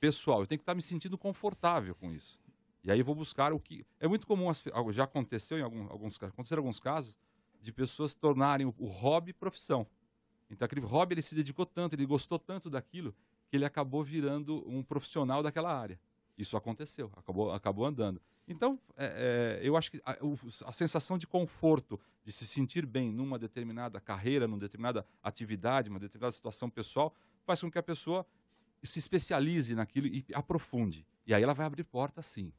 pessoal. 0.01 0.41
Eu 0.41 0.49
tenho 0.49 0.59
que 0.59 0.63
estar 0.63 0.75
me 0.75 0.83
sentindo 0.83 1.17
confortável 1.17 1.95
com 1.95 2.11
isso. 2.11 2.41
E 2.83 2.91
aí 2.91 3.03
vou 3.05 3.15
buscar 3.15 3.53
o 3.53 3.61
que. 3.61 3.87
É 4.01 4.09
muito 4.09 4.27
comum, 4.27 4.51
já 4.91 5.05
aconteceu 5.05 5.57
em 5.57 5.63
alguns, 5.63 5.89
alguns, 5.89 6.23
aconteceram 6.25 6.61
alguns 6.61 6.81
casos, 6.81 7.17
de 7.63 7.73
pessoas 7.73 8.15
tornarem 8.15 8.67
o, 8.67 8.75
o 8.77 8.87
hobby 8.87 9.33
profissão. 9.33 9.87
Então 10.51 10.67
aquele 10.67 10.81
hobby 10.81 11.15
ele 11.15 11.23
se 11.23 11.37
dedicou 11.37 11.65
tanto, 11.65 11.95
ele 11.95 12.05
gostou 12.05 12.39
tanto 12.39 12.69
daquilo, 12.69 13.15
que 13.49 13.57
ele 13.57 13.65
acabou 13.65 14.03
virando 14.03 14.69
um 14.69 14.83
profissional 14.83 15.41
daquela 15.41 15.73
área. 15.73 15.99
Isso 16.37 16.57
aconteceu, 16.57 17.11
acabou, 17.17 17.53
acabou 17.53 17.87
andando. 17.87 18.21
Então, 18.47 18.79
é, 18.97 19.61
é, 19.63 19.67
eu 19.67 19.77
acho 19.77 19.91
que 19.91 20.03
a, 20.05 20.17
a, 20.67 20.73
sensação 20.73 21.17
de 21.17 21.27
conforto, 21.27 21.99
de 22.25 22.33
se 22.33 22.47
sentir 22.47 22.85
bem 22.85 23.11
numa 23.11 23.39
determinada 23.39 24.01
carreira, 24.01 24.47
numa 24.47 24.59
determinada 24.59 25.07
atividade, 25.23 25.89
uma 25.89 25.99
determinada 25.99 26.33
situação 26.33 26.69
pessoal, 26.69 27.15
faz 27.45 27.61
com 27.61 27.71
que 27.71 27.79
a 27.79 27.83
pessoa 27.83 28.27
se 28.83 28.99
especialize 28.99 29.75
naquilo 29.75 30.07
e 30.07 30.25
aprofunde. 30.35 31.07
E 31.27 31.33
aí 31.33 31.43
ela 31.43 31.55
vai 31.55 31.67
abrir 31.67 31.85
porta 31.85 32.23
sim. 32.23 32.53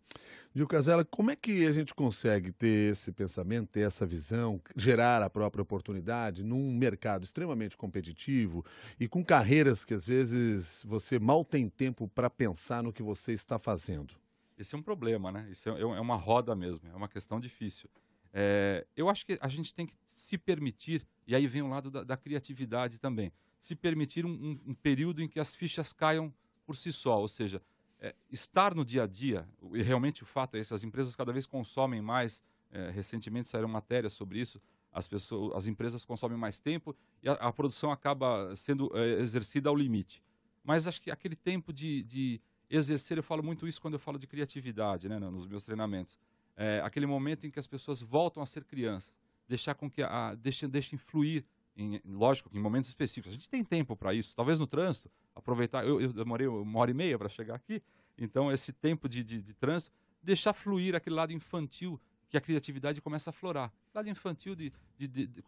Gil 0.53 0.67
Casella, 0.67 1.05
como 1.05 1.29
é 1.29 1.35
que 1.35 1.67
a 1.67 1.73
gente 1.73 1.93
consegue 1.93 2.51
ter 2.51 2.91
esse 2.91 3.11
pensamento, 3.11 3.69
ter 3.69 3.81
essa 3.81 4.05
visão, 4.05 4.61
gerar 4.75 5.21
a 5.21 5.29
própria 5.29 5.61
oportunidade 5.61 6.43
num 6.43 6.73
mercado 6.73 7.23
extremamente 7.23 7.77
competitivo 7.77 8.65
e 8.99 9.07
com 9.07 9.23
carreiras 9.23 9.85
que 9.85 9.93
às 9.93 10.05
vezes 10.05 10.83
você 10.87 11.19
mal 11.19 11.43
tem 11.43 11.69
tempo 11.69 12.07
para 12.07 12.29
pensar 12.29 12.81
no 12.81 12.93
que 12.93 13.03
você 13.03 13.33
está 13.33 13.59
fazendo? 13.59 14.15
Esse 14.57 14.73
é 14.73 14.77
um 14.77 14.81
problema, 14.81 15.31
né? 15.31 15.47
Isso 15.51 15.69
é, 15.69 15.81
é 15.81 15.85
uma 15.85 16.15
roda 16.15 16.55
mesmo, 16.55 16.87
é 16.87 16.95
uma 16.95 17.09
questão 17.09 17.39
difícil. 17.39 17.89
É, 18.33 18.85
eu 18.95 19.09
acho 19.09 19.25
que 19.25 19.37
a 19.39 19.49
gente 19.49 19.75
tem 19.75 19.85
que 19.85 19.93
se 20.05 20.37
permitir, 20.37 21.05
e 21.27 21.35
aí 21.35 21.47
vem 21.47 21.61
o 21.61 21.67
lado 21.67 21.91
da, 21.91 22.03
da 22.03 22.17
criatividade 22.17 22.97
também, 22.97 23.31
se 23.59 23.75
permitir 23.75 24.25
um, 24.25 24.31
um, 24.31 24.59
um 24.67 24.73
período 24.73 25.21
em 25.21 25.27
que 25.27 25.39
as 25.39 25.53
fichas 25.53 25.91
caiam 25.91 26.33
por 26.65 26.75
si 26.75 26.91
só, 26.91 27.19
ou 27.19 27.27
seja, 27.27 27.61
é, 28.05 28.13
estar 28.31 28.75
no 28.75 28.85
dia 28.85 29.03
a 29.03 29.07
dia, 29.07 29.47
e 29.73 29.81
realmente 29.81 30.21
o 30.21 30.27
fato 30.27 30.55
é 30.55 30.59
esse, 30.59 30.71
as 30.71 30.83
empresas 30.83 31.15
cada 31.15 31.33
vez 31.33 31.47
consomem 31.47 32.03
mais, 32.03 32.43
é, 32.71 32.91
recentemente 32.91 33.49
saíram 33.49 33.67
matérias 33.67 34.13
sobre 34.13 34.39
isso, 34.39 34.61
as, 34.91 35.07
pessoas, 35.07 35.55
as 35.55 35.65
empresas 35.65 36.05
consomem 36.05 36.37
mais 36.37 36.59
tempo 36.59 36.95
e 37.23 37.27
a, 37.27 37.33
a 37.33 37.51
produção 37.51 37.91
acaba 37.91 38.55
sendo 38.55 38.91
é, 38.95 39.21
exercida 39.21 39.69
ao 39.69 39.75
limite. 39.75 40.21
Mas 40.63 40.85
acho 40.85 41.01
que 41.01 41.09
aquele 41.09 41.35
tempo 41.35 41.73
de, 41.73 42.03
de 42.03 42.39
exercer, 42.69 43.17
eu 43.17 43.23
falo 43.23 43.41
muito 43.41 43.67
isso 43.67 43.81
quando 43.81 43.95
eu 43.95 43.99
falo 43.99 44.19
de 44.19 44.27
criatividade, 44.27 45.09
né, 45.09 45.17
nos 45.17 45.47
meus 45.47 45.65
treinamentos. 45.65 46.19
É, 46.55 46.81
aquele 46.83 47.07
momento 47.07 47.47
em 47.47 47.49
que 47.49 47.57
as 47.57 47.65
pessoas 47.65 48.01
voltam 48.01 48.43
a 48.43 48.45
ser 48.45 48.63
crianças, 48.63 49.15
deixar 49.47 49.73
com 49.73 49.89
que 49.89 50.03
a, 50.03 50.35
deixem, 50.35 50.69
deixem 50.69 50.99
fluir, 50.99 51.43
em, 51.75 51.99
lógico, 52.05 52.49
em 52.53 52.59
momentos 52.59 52.89
específicos. 52.89 53.31
A 53.31 53.33
gente 53.33 53.49
tem 53.49 53.63
tempo 53.63 53.95
para 53.95 54.13
isso, 54.13 54.35
talvez 54.35 54.59
no 54.59 54.67
trânsito, 54.67 55.09
aproveitar. 55.35 55.85
Eu, 55.85 55.99
eu 55.99 56.13
demorei 56.13 56.47
uma 56.47 56.79
hora 56.79 56.91
e 56.91 56.93
meia 56.93 57.17
para 57.17 57.29
chegar 57.29 57.55
aqui, 57.55 57.81
então 58.17 58.51
esse 58.51 58.71
tempo 58.71 59.09
de, 59.09 59.23
de, 59.23 59.41
de 59.41 59.53
trânsito, 59.53 59.91
deixar 60.23 60.53
fluir 60.53 60.95
aquele 60.95 61.15
lado 61.15 61.33
infantil 61.33 61.99
que 62.29 62.37
a 62.37 62.41
criatividade 62.41 63.01
começa 63.01 63.29
a 63.29 63.33
florar. 63.33 63.71
Lado 63.93 64.09
infantil 64.09 64.55
de, 64.55 64.73
de, 64.97 65.07
de, 65.07 65.27
de 65.27 65.43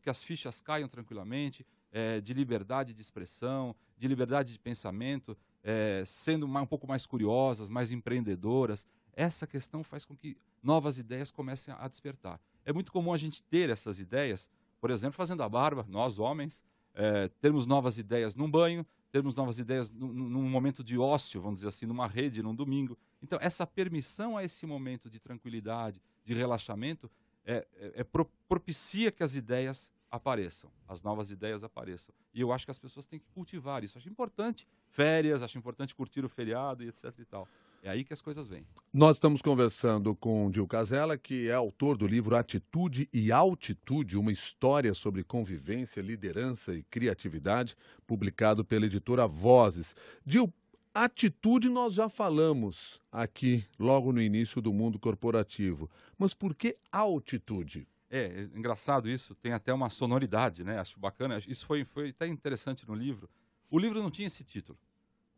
que, 0.00 0.08
as 0.08 0.22
fichas 0.22 0.60
caiam 0.60 0.88
tranquilamente, 0.88 1.66
é, 1.92 2.20
de 2.20 2.32
liberdade 2.32 2.94
de 2.94 3.02
expressão, 3.02 3.74
de 3.98 4.06
liberdade 4.06 4.52
de 4.52 4.58
pensamento, 4.58 5.36
é, 5.62 6.02
sendo 6.06 6.46
mais, 6.48 6.64
um 6.64 6.66
pouco 6.66 6.86
mais 6.86 7.04
curiosas, 7.04 7.68
mais 7.68 7.90
empreendedoras. 7.90 8.86
Essa 9.12 9.46
questão 9.46 9.82
faz 9.82 10.04
com 10.04 10.16
que 10.16 10.36
novas 10.62 10.98
ideias 10.98 11.30
comecem 11.30 11.74
a 11.76 11.88
despertar. 11.88 12.40
É 12.64 12.72
muito 12.72 12.92
comum 12.92 13.12
a 13.12 13.18
gente 13.18 13.42
ter 13.42 13.68
essas 13.68 13.98
ideias, 13.98 14.48
por 14.80 14.90
exemplo, 14.90 15.16
fazendo 15.16 15.42
a 15.42 15.48
barba, 15.48 15.84
nós 15.88 16.18
homens, 16.18 16.62
é, 16.94 17.28
termos 17.40 17.66
novas 17.66 17.98
ideias 17.98 18.34
num 18.34 18.50
banho, 18.50 18.84
termos 19.10 19.34
novas 19.34 19.58
ideias 19.58 19.90
num, 19.90 20.12
num, 20.12 20.48
momento 20.48 20.82
de 20.82 20.98
ócio, 20.98 21.40
vamos 21.40 21.56
dizer 21.56 21.68
assim, 21.68 21.86
numa 21.86 22.06
rede, 22.06 22.42
num 22.42 22.54
domingo. 22.54 22.96
Então, 23.22 23.38
essa 23.42 23.66
permissão 23.66 24.36
a 24.36 24.44
esse 24.44 24.66
momento 24.66 25.10
de 25.10 25.18
tranquilidade, 25.18 26.00
de 26.24 26.32
relaxamento, 26.32 27.10
é, 27.44 27.66
é, 27.76 28.00
é 28.00 28.06
propicia 28.48 29.10
que 29.10 29.22
as 29.22 29.34
ideias 29.34 29.90
apareçam, 30.10 30.70
as 30.88 31.02
novas 31.02 31.30
ideias 31.30 31.62
apareçam. 31.62 32.14
E 32.34 32.40
eu 32.40 32.52
acho 32.52 32.64
que 32.64 32.70
as 32.70 32.78
pessoas 32.78 33.06
têm 33.06 33.20
que 33.20 33.28
cultivar 33.32 33.84
isso. 33.84 33.96
Acho 33.96 34.08
importante 34.08 34.66
férias, 34.88 35.42
acho 35.42 35.56
importante 35.56 35.94
curtir 35.94 36.24
o 36.24 36.28
feriado 36.28 36.82
e 36.82 36.88
etc 36.88 37.14
e 37.18 37.24
tal. 37.24 37.48
É 37.82 37.88
aí 37.88 38.04
que 38.04 38.12
as 38.12 38.20
coisas 38.20 38.46
vêm. 38.46 38.66
Nós 38.92 39.16
estamos 39.16 39.40
conversando 39.40 40.14
com 40.14 40.46
o 40.46 40.50
Dil 40.50 40.66
Casella, 40.66 41.16
que 41.16 41.48
é 41.48 41.54
autor 41.54 41.96
do 41.96 42.06
livro 42.06 42.36
Atitude 42.36 43.08
e 43.10 43.32
Altitude, 43.32 44.18
uma 44.18 44.30
história 44.30 44.92
sobre 44.92 45.24
convivência, 45.24 46.02
liderança 46.02 46.74
e 46.74 46.82
criatividade, 46.82 47.74
publicado 48.06 48.62
pela 48.64 48.84
editora 48.84 49.26
Vozes. 49.26 49.94
Dil, 50.26 50.52
atitude 50.92 51.70
nós 51.70 51.94
já 51.94 52.10
falamos 52.10 53.00
aqui, 53.10 53.64
logo 53.78 54.12
no 54.12 54.20
início 54.20 54.60
do 54.60 54.74
mundo 54.74 54.98
corporativo. 54.98 55.90
Mas 56.18 56.34
por 56.34 56.54
que 56.54 56.76
altitude? 56.92 57.88
É, 58.10 58.24
é 58.24 58.58
engraçado 58.58 59.08
isso, 59.08 59.34
tem 59.36 59.52
até 59.52 59.72
uma 59.72 59.88
sonoridade, 59.88 60.64
né? 60.64 60.78
Acho 60.78 61.00
bacana. 61.00 61.40
Isso 61.48 61.64
foi, 61.64 61.84
foi 61.84 62.10
até 62.10 62.26
interessante 62.26 62.86
no 62.86 62.94
livro. 62.94 63.30
O 63.70 63.78
livro 63.78 64.02
não 64.02 64.10
tinha 64.10 64.26
esse 64.26 64.44
título. 64.44 64.78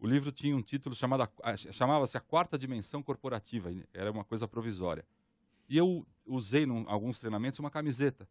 O 0.03 0.07
livro 0.09 0.33
tinha 0.33 0.57
um 0.57 0.61
título 0.61 0.97
chamado 0.97 1.31
chamava-se 1.71 2.17
A 2.17 2.21
Quarta 2.21 2.59
Dimensão 2.59 3.05
Corporativa, 3.05 3.71
era 3.95 4.11
uma 4.11 4.25
coisa 4.25 4.49
provisória. 4.49 5.07
E 5.69 5.79
eu 5.79 6.05
usei 6.27 6.65
em 6.65 6.85
alguns 6.89 7.21
treinamentos 7.21 7.61
uma 7.61 7.71
camiseta 7.71 8.29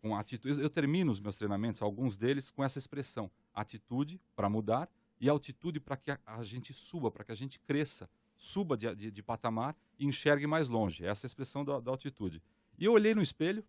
com 0.00 0.16
atitude. 0.16 0.62
Eu 0.62 0.70
termino 0.70 1.12
os 1.12 1.20
meus 1.20 1.36
treinamentos, 1.36 1.82
alguns 1.82 2.16
deles, 2.16 2.50
com 2.50 2.64
essa 2.64 2.78
expressão: 2.78 3.30
atitude 3.52 4.18
para 4.34 4.48
mudar 4.48 4.88
e 5.20 5.28
altitude 5.28 5.78
para 5.78 5.94
que 5.94 6.10
a, 6.10 6.18
a, 6.24 6.42
gente 6.42 6.72
suba, 6.72 7.10
para 7.10 7.22
que 7.22 7.32
a 7.32 7.34
gente 7.34 7.60
cresça, 7.60 8.08
suba 8.34 8.74
de, 8.74 8.94
de, 8.94 9.10
de, 9.10 9.22
patamar 9.22 9.76
e 9.98 10.06
enxergue 10.06 10.46
mais 10.46 10.70
longe. 10.70 11.04
Essa 11.04 11.26
é 11.26 11.28
a 11.28 11.28
expressão 11.28 11.66
da, 11.66 11.80
da 11.80 11.90
altitude. 11.90 12.42
E 12.78 12.86
eu 12.86 12.94
olhei 12.94 13.14
no 13.14 13.20
espelho 13.20 13.62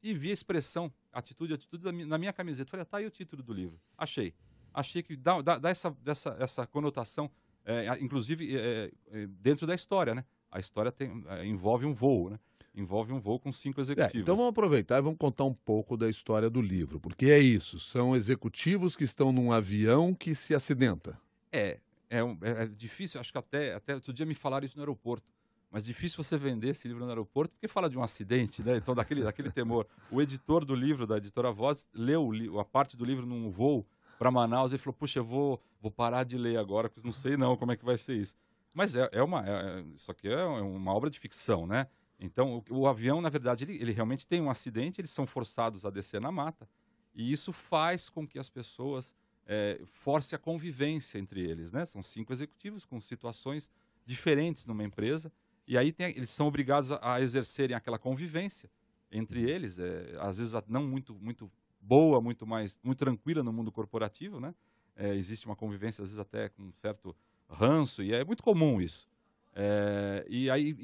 e 0.00 0.14
vi 0.14 0.30
a 0.30 0.34
expressão, 0.34 0.92
atitude, 1.12 1.52
atitude 1.52 1.82
na 2.04 2.16
minha 2.16 2.32
camiseta. 2.32 2.70
Falei, 2.70 2.82
ah, 2.82 2.86
tá 2.86 2.98
aí 2.98 3.06
o 3.06 3.10
título 3.10 3.42
do 3.42 3.52
livro. 3.52 3.80
Achei 3.98 4.32
achei 4.76 5.02
que 5.02 5.16
dá, 5.16 5.40
dá, 5.40 5.58
dá 5.58 5.70
essa, 5.70 5.96
essa 6.38 6.66
conotação, 6.66 7.30
é, 7.64 7.98
inclusive 8.00 8.56
é, 8.56 8.92
é, 9.10 9.26
dentro 9.26 9.66
da 9.66 9.74
história, 9.74 10.14
né? 10.14 10.24
A 10.50 10.60
história 10.60 10.92
tem, 10.92 11.24
é, 11.28 11.46
envolve 11.46 11.86
um 11.86 11.94
voo, 11.94 12.30
né? 12.30 12.38
Envolve 12.74 13.10
um 13.10 13.18
voo 13.18 13.40
com 13.40 13.50
cinco 13.50 13.80
é, 13.80 13.82
executivos. 13.82 14.20
então 14.20 14.36
vamos 14.36 14.50
aproveitar 14.50 14.98
e 14.98 15.02
vamos 15.02 15.18
contar 15.18 15.44
um 15.44 15.54
pouco 15.54 15.96
da 15.96 16.10
história 16.10 16.50
do 16.50 16.60
livro, 16.60 17.00
porque 17.00 17.26
é 17.26 17.38
isso, 17.38 17.80
são 17.80 18.14
executivos 18.14 18.94
que 18.94 19.04
estão 19.04 19.32
num 19.32 19.50
avião 19.50 20.12
que 20.12 20.34
se 20.34 20.54
acidenta. 20.54 21.18
É, 21.50 21.80
é, 22.10 22.20
é 22.42 22.66
difícil, 22.66 23.18
acho 23.18 23.32
que 23.32 23.38
até, 23.38 23.74
até 23.74 23.94
outro 23.94 24.12
dia 24.12 24.26
me 24.26 24.34
falaram 24.34 24.66
isso 24.66 24.76
no 24.76 24.82
aeroporto 24.82 25.26
mas 25.68 25.84
difícil 25.84 26.22
você 26.22 26.38
vender 26.38 26.70
esse 26.70 26.86
livro 26.86 27.04
no 27.04 27.10
aeroporto 27.10 27.54
porque 27.54 27.68
fala 27.68 27.90
de 27.90 27.98
um 27.98 28.02
acidente, 28.02 28.62
né? 28.62 28.76
Então, 28.76 28.94
daquele, 28.94 29.22
daquele 29.22 29.50
temor. 29.50 29.86
O 30.10 30.22
editor 30.22 30.64
do 30.64 30.74
livro, 30.74 31.06
da 31.06 31.18
editora 31.18 31.52
Voz, 31.52 31.86
leu 31.92 32.30
a 32.58 32.64
parte 32.64 32.96
do 32.96 33.04
livro 33.04 33.26
num 33.26 33.50
voo 33.50 33.84
para 34.18 34.30
Manaus 34.30 34.72
e 34.72 34.78
falou: 34.78 34.94
Puxa, 34.94 35.20
eu 35.20 35.24
vou, 35.24 35.62
vou 35.80 35.90
parar 35.90 36.24
de 36.24 36.36
ler 36.36 36.58
agora, 36.58 36.88
porque 36.88 37.06
não 37.06 37.12
sei 37.12 37.36
não 37.36 37.56
como 37.56 37.72
é 37.72 37.76
que 37.76 37.84
vai 37.84 37.98
ser 37.98 38.16
isso. 38.16 38.36
Mas 38.72 38.94
é, 38.94 39.08
é 39.12 39.22
uma. 39.22 39.44
É, 39.46 39.80
isso 39.94 40.10
aqui 40.10 40.28
é 40.28 40.44
uma 40.44 40.92
obra 40.92 41.08
de 41.08 41.18
ficção, 41.18 41.66
né? 41.66 41.86
Então, 42.18 42.62
o, 42.70 42.80
o 42.80 42.86
avião, 42.86 43.20
na 43.20 43.28
verdade, 43.28 43.64
ele, 43.64 43.76
ele, 43.80 43.92
realmente 43.92 44.26
tem 44.26 44.40
um 44.40 44.50
acidente, 44.50 45.00
eles 45.00 45.10
são 45.10 45.26
forçados 45.26 45.84
a 45.84 45.90
descer 45.90 46.20
na 46.20 46.32
mata, 46.32 46.68
e 47.14 47.32
isso 47.32 47.52
faz 47.52 48.08
com 48.08 48.26
que 48.26 48.38
as 48.38 48.48
pessoas 48.48 49.14
é, 49.46 49.80
force 49.84 50.34
a 50.34 50.38
convivência 50.38 51.18
entre 51.18 51.40
eles, 51.40 51.70
né? 51.70 51.84
São 51.86 52.02
cinco 52.02 52.32
executivos 52.32 52.84
com 52.84 53.00
situações 53.00 53.70
diferentes 54.04 54.66
numa 54.66 54.84
empresa, 54.84 55.32
e 55.66 55.76
aí 55.76 55.92
tem, 55.92 56.10
eles 56.16 56.30
são 56.30 56.46
obrigados 56.46 56.92
a, 56.92 57.14
a, 57.14 57.20
exercerem 57.20 57.76
aquela 57.76 57.98
convivência 57.98 58.70
entre 59.10 59.48
eles, 59.48 59.78
é, 59.78 60.16
às 60.20 60.38
vezes 60.38 60.52
não 60.68 60.86
muito, 60.86 61.14
muito 61.14 61.50
boa, 61.86 62.20
muito 62.20 62.46
mais 62.46 62.78
muito 62.82 62.98
tranquila 62.98 63.42
no 63.42 63.52
mundo 63.52 63.70
corporativo, 63.70 64.40
né? 64.40 64.54
É, 64.96 65.14
existe 65.14 65.46
uma 65.46 65.54
convivência 65.54 66.02
às 66.02 66.08
vezes 66.08 66.18
até 66.18 66.48
com 66.48 66.64
um 66.64 66.72
certo 66.72 67.14
ranço 67.48 68.02
e 68.02 68.12
é 68.12 68.24
muito 68.24 68.42
comum 68.42 68.80
isso. 68.80 69.08
É, 69.54 70.26
e 70.28 70.50
aí 70.50 70.76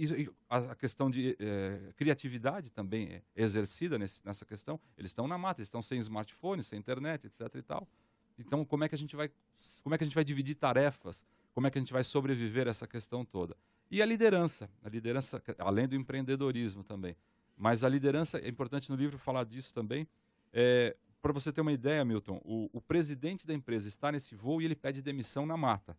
a 0.48 0.74
questão 0.74 1.10
de 1.10 1.36
é, 1.38 1.92
criatividade 1.94 2.70
também 2.70 3.08
é 3.10 3.22
exercida 3.36 3.98
nesse, 3.98 4.20
nessa 4.24 4.46
questão. 4.46 4.80
Eles 4.96 5.10
estão 5.10 5.26
na 5.26 5.36
mata, 5.36 5.60
eles 5.60 5.68
estão 5.68 5.82
sem 5.82 5.98
smartphone, 5.98 6.62
sem 6.62 6.78
internet, 6.78 7.26
etc. 7.26 7.54
E 7.54 7.62
tal. 7.62 7.88
Então 8.38 8.64
como 8.64 8.84
é 8.84 8.88
que 8.88 8.94
a 8.94 8.98
gente 8.98 9.16
vai 9.16 9.30
como 9.82 9.94
é 9.94 9.98
que 9.98 10.04
a 10.04 10.06
gente 10.06 10.14
vai 10.14 10.24
dividir 10.24 10.54
tarefas? 10.54 11.24
Como 11.52 11.66
é 11.66 11.70
que 11.70 11.78
a 11.78 11.80
gente 11.80 11.92
vai 11.92 12.04
sobreviver 12.04 12.66
a 12.66 12.70
essa 12.70 12.86
questão 12.86 13.24
toda? 13.24 13.56
E 13.90 14.00
a 14.00 14.06
liderança, 14.06 14.70
a 14.82 14.88
liderança 14.88 15.42
além 15.58 15.86
do 15.86 15.96
empreendedorismo 15.96 16.82
também. 16.82 17.14
Mas 17.56 17.84
a 17.84 17.88
liderança 17.88 18.38
é 18.38 18.48
importante 18.48 18.88
no 18.88 18.96
livro 18.96 19.18
falar 19.18 19.44
disso 19.44 19.74
também 19.74 20.06
é, 20.52 20.96
Para 21.20 21.32
você 21.32 21.52
ter 21.52 21.60
uma 21.60 21.72
ideia, 21.72 22.04
Milton, 22.04 22.40
o, 22.44 22.68
o 22.72 22.80
presidente 22.80 23.46
da 23.46 23.54
empresa 23.54 23.88
está 23.88 24.12
nesse 24.12 24.34
voo 24.34 24.60
e 24.60 24.64
ele 24.64 24.76
pede 24.76 25.02
demissão 25.02 25.46
na 25.46 25.56
mata, 25.56 25.96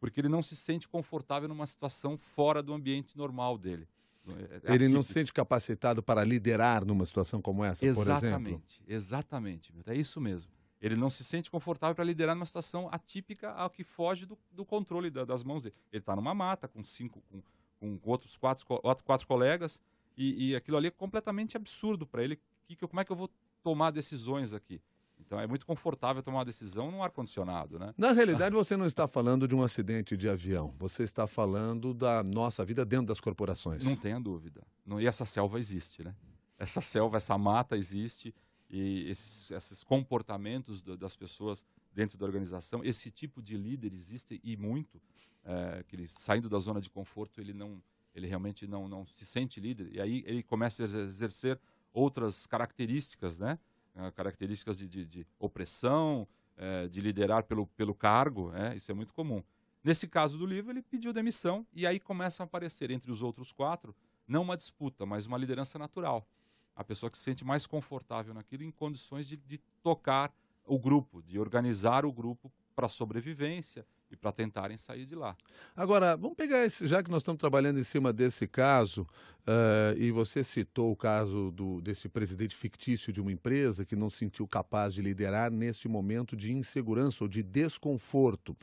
porque 0.00 0.20
ele 0.20 0.28
não 0.28 0.42
se 0.42 0.56
sente 0.56 0.88
confortável 0.88 1.48
numa 1.48 1.66
situação 1.66 2.16
fora 2.16 2.62
do 2.62 2.72
ambiente 2.72 3.16
normal 3.16 3.58
dele. 3.58 3.88
É, 4.26 4.70
é 4.70 4.74
ele 4.74 4.88
não 4.88 5.02
se 5.02 5.12
sente 5.12 5.32
capacitado 5.32 6.02
para 6.02 6.24
liderar 6.24 6.84
numa 6.84 7.04
situação 7.04 7.42
como 7.42 7.64
essa, 7.64 7.84
exatamente, 7.84 8.20
por 8.20 8.36
exemplo? 8.36 8.62
Exatamente, 8.86 9.74
é 9.86 9.96
isso 9.96 10.20
mesmo. 10.20 10.50
Ele 10.80 10.96
não 10.96 11.08
se 11.10 11.22
sente 11.22 11.48
confortável 11.48 11.94
para 11.94 12.04
liderar 12.04 12.34
numa 12.34 12.46
situação 12.46 12.88
atípica 12.90 13.52
ao 13.52 13.70
que 13.70 13.84
foge 13.84 14.26
do, 14.26 14.36
do 14.50 14.64
controle 14.64 15.10
da, 15.10 15.24
das 15.24 15.44
mãos 15.44 15.62
dele. 15.62 15.76
Ele 15.92 16.00
está 16.00 16.16
numa 16.16 16.34
mata 16.34 16.66
com 16.66 16.82
cinco, 16.82 17.22
com, 17.30 17.40
com 17.78 18.10
outros 18.10 18.36
quatro, 18.36 18.66
quatro, 18.66 19.04
quatro 19.04 19.26
colegas 19.26 19.80
e, 20.16 20.50
e, 20.50 20.56
aquilo 20.56 20.76
ali 20.76 20.88
é 20.88 20.90
completamente 20.90 21.56
absurdo 21.56 22.04
para 22.04 22.24
ele. 22.24 22.36
Que, 22.64 22.74
que, 22.74 22.86
como 22.86 23.00
é 23.00 23.04
que 23.04 23.12
eu 23.12 23.16
vou 23.16 23.30
tomar 23.62 23.90
decisões 23.90 24.52
aqui. 24.52 24.80
Então 25.18 25.40
é 25.40 25.46
muito 25.46 25.64
confortável 25.64 26.22
tomar 26.22 26.38
uma 26.38 26.44
decisão 26.44 26.90
num 26.90 27.02
ar-condicionado, 27.02 27.78
né? 27.78 27.94
Na 27.96 28.12
realidade, 28.12 28.54
você 28.56 28.76
não 28.76 28.84
está 28.84 29.06
falando 29.08 29.48
de 29.48 29.54
um 29.54 29.62
acidente 29.62 30.16
de 30.16 30.28
avião. 30.28 30.74
Você 30.78 31.04
está 31.04 31.26
falando 31.26 31.94
da 31.94 32.22
nossa 32.22 32.64
vida 32.64 32.84
dentro 32.84 33.06
das 33.06 33.20
corporações. 33.20 33.84
Não 33.84 33.96
tenha 33.96 34.20
dúvida. 34.20 34.62
E 35.00 35.06
essa 35.06 35.24
selva 35.24 35.58
existe, 35.58 36.02
né? 36.02 36.14
Essa 36.58 36.80
selva, 36.80 37.16
essa 37.16 37.38
mata 37.38 37.76
existe 37.76 38.34
e 38.68 39.08
esses, 39.10 39.50
esses 39.50 39.84
comportamentos 39.84 40.80
do, 40.80 40.96
das 40.96 41.16
pessoas 41.16 41.64
dentro 41.94 42.16
da 42.18 42.24
organização, 42.24 42.82
esse 42.84 43.10
tipo 43.10 43.42
de 43.42 43.56
líder 43.56 43.92
existe 43.92 44.40
e 44.42 44.56
muito. 44.56 45.00
É, 45.44 45.84
que 45.88 45.96
ele, 45.96 46.08
saindo 46.08 46.48
da 46.48 46.58
zona 46.58 46.80
de 46.80 46.88
conforto, 46.88 47.40
ele 47.40 47.52
não, 47.52 47.82
ele 48.14 48.26
realmente 48.26 48.66
não, 48.66 48.86
não 48.86 49.04
se 49.06 49.26
sente 49.26 49.58
líder 49.58 49.88
e 49.92 50.00
aí 50.00 50.22
ele 50.24 50.42
começa 50.42 50.84
a 50.84 50.86
exercer 50.86 51.58
outras 51.92 52.46
características, 52.46 53.38
né? 53.38 53.58
Uh, 53.94 54.10
características 54.12 54.78
de, 54.78 54.88
de, 54.88 55.04
de 55.04 55.26
opressão, 55.38 56.26
uh, 56.56 56.88
de 56.88 57.00
liderar 57.00 57.44
pelo, 57.44 57.66
pelo 57.68 57.94
cargo, 57.94 58.50
né? 58.50 58.74
isso 58.74 58.90
é 58.90 58.94
muito 58.94 59.12
comum. 59.12 59.42
Nesse 59.84 60.06
caso 60.06 60.38
do 60.38 60.46
livro, 60.46 60.70
ele 60.70 60.80
pediu 60.80 61.12
demissão 61.12 61.66
e 61.74 61.86
aí 61.86 62.00
começa 62.00 62.42
a 62.42 62.44
aparecer 62.44 62.90
entre 62.90 63.10
os 63.10 63.20
outros 63.20 63.52
quatro, 63.52 63.94
não 64.26 64.42
uma 64.42 64.56
disputa, 64.56 65.04
mas 65.04 65.26
uma 65.26 65.36
liderança 65.36 65.78
natural. 65.78 66.26
A 66.74 66.82
pessoa 66.82 67.10
que 67.10 67.18
se 67.18 67.24
sente 67.24 67.44
mais 67.44 67.66
confortável 67.66 68.32
naquilo 68.32 68.62
em 68.62 68.70
condições 68.70 69.26
de, 69.26 69.36
de 69.36 69.58
tocar 69.82 70.32
o 70.64 70.78
grupo, 70.78 71.22
de 71.22 71.38
organizar 71.38 72.06
o 72.06 72.12
grupo 72.12 72.50
para 72.74 72.88
sobrevivência 72.88 73.84
e 74.12 74.16
para 74.16 74.30
tentarem 74.30 74.76
sair 74.76 75.06
de 75.06 75.14
lá. 75.14 75.34
Agora, 75.74 76.16
vamos 76.16 76.36
pegar 76.36 76.64
esse, 76.64 76.86
já 76.86 77.02
que 77.02 77.10
nós 77.10 77.22
estamos 77.22 77.40
trabalhando 77.40 77.80
em 77.80 77.82
cima 77.82 78.12
desse 78.12 78.46
caso, 78.46 79.02
uh, 79.02 79.96
e 79.96 80.10
você 80.10 80.44
citou 80.44 80.92
o 80.92 80.96
caso 80.96 81.50
do, 81.50 81.80
desse 81.80 82.08
presidente 82.08 82.54
fictício 82.54 83.12
de 83.12 83.20
uma 83.20 83.32
empresa 83.32 83.84
que 83.84 83.96
não 83.96 84.10
se 84.10 84.18
sentiu 84.18 84.46
capaz 84.46 84.92
de 84.94 85.00
liderar 85.00 85.50
neste 85.50 85.88
momento 85.88 86.36
de 86.36 86.52
insegurança 86.52 87.24
ou 87.24 87.28
de 87.28 87.42
desconforto. 87.42 88.56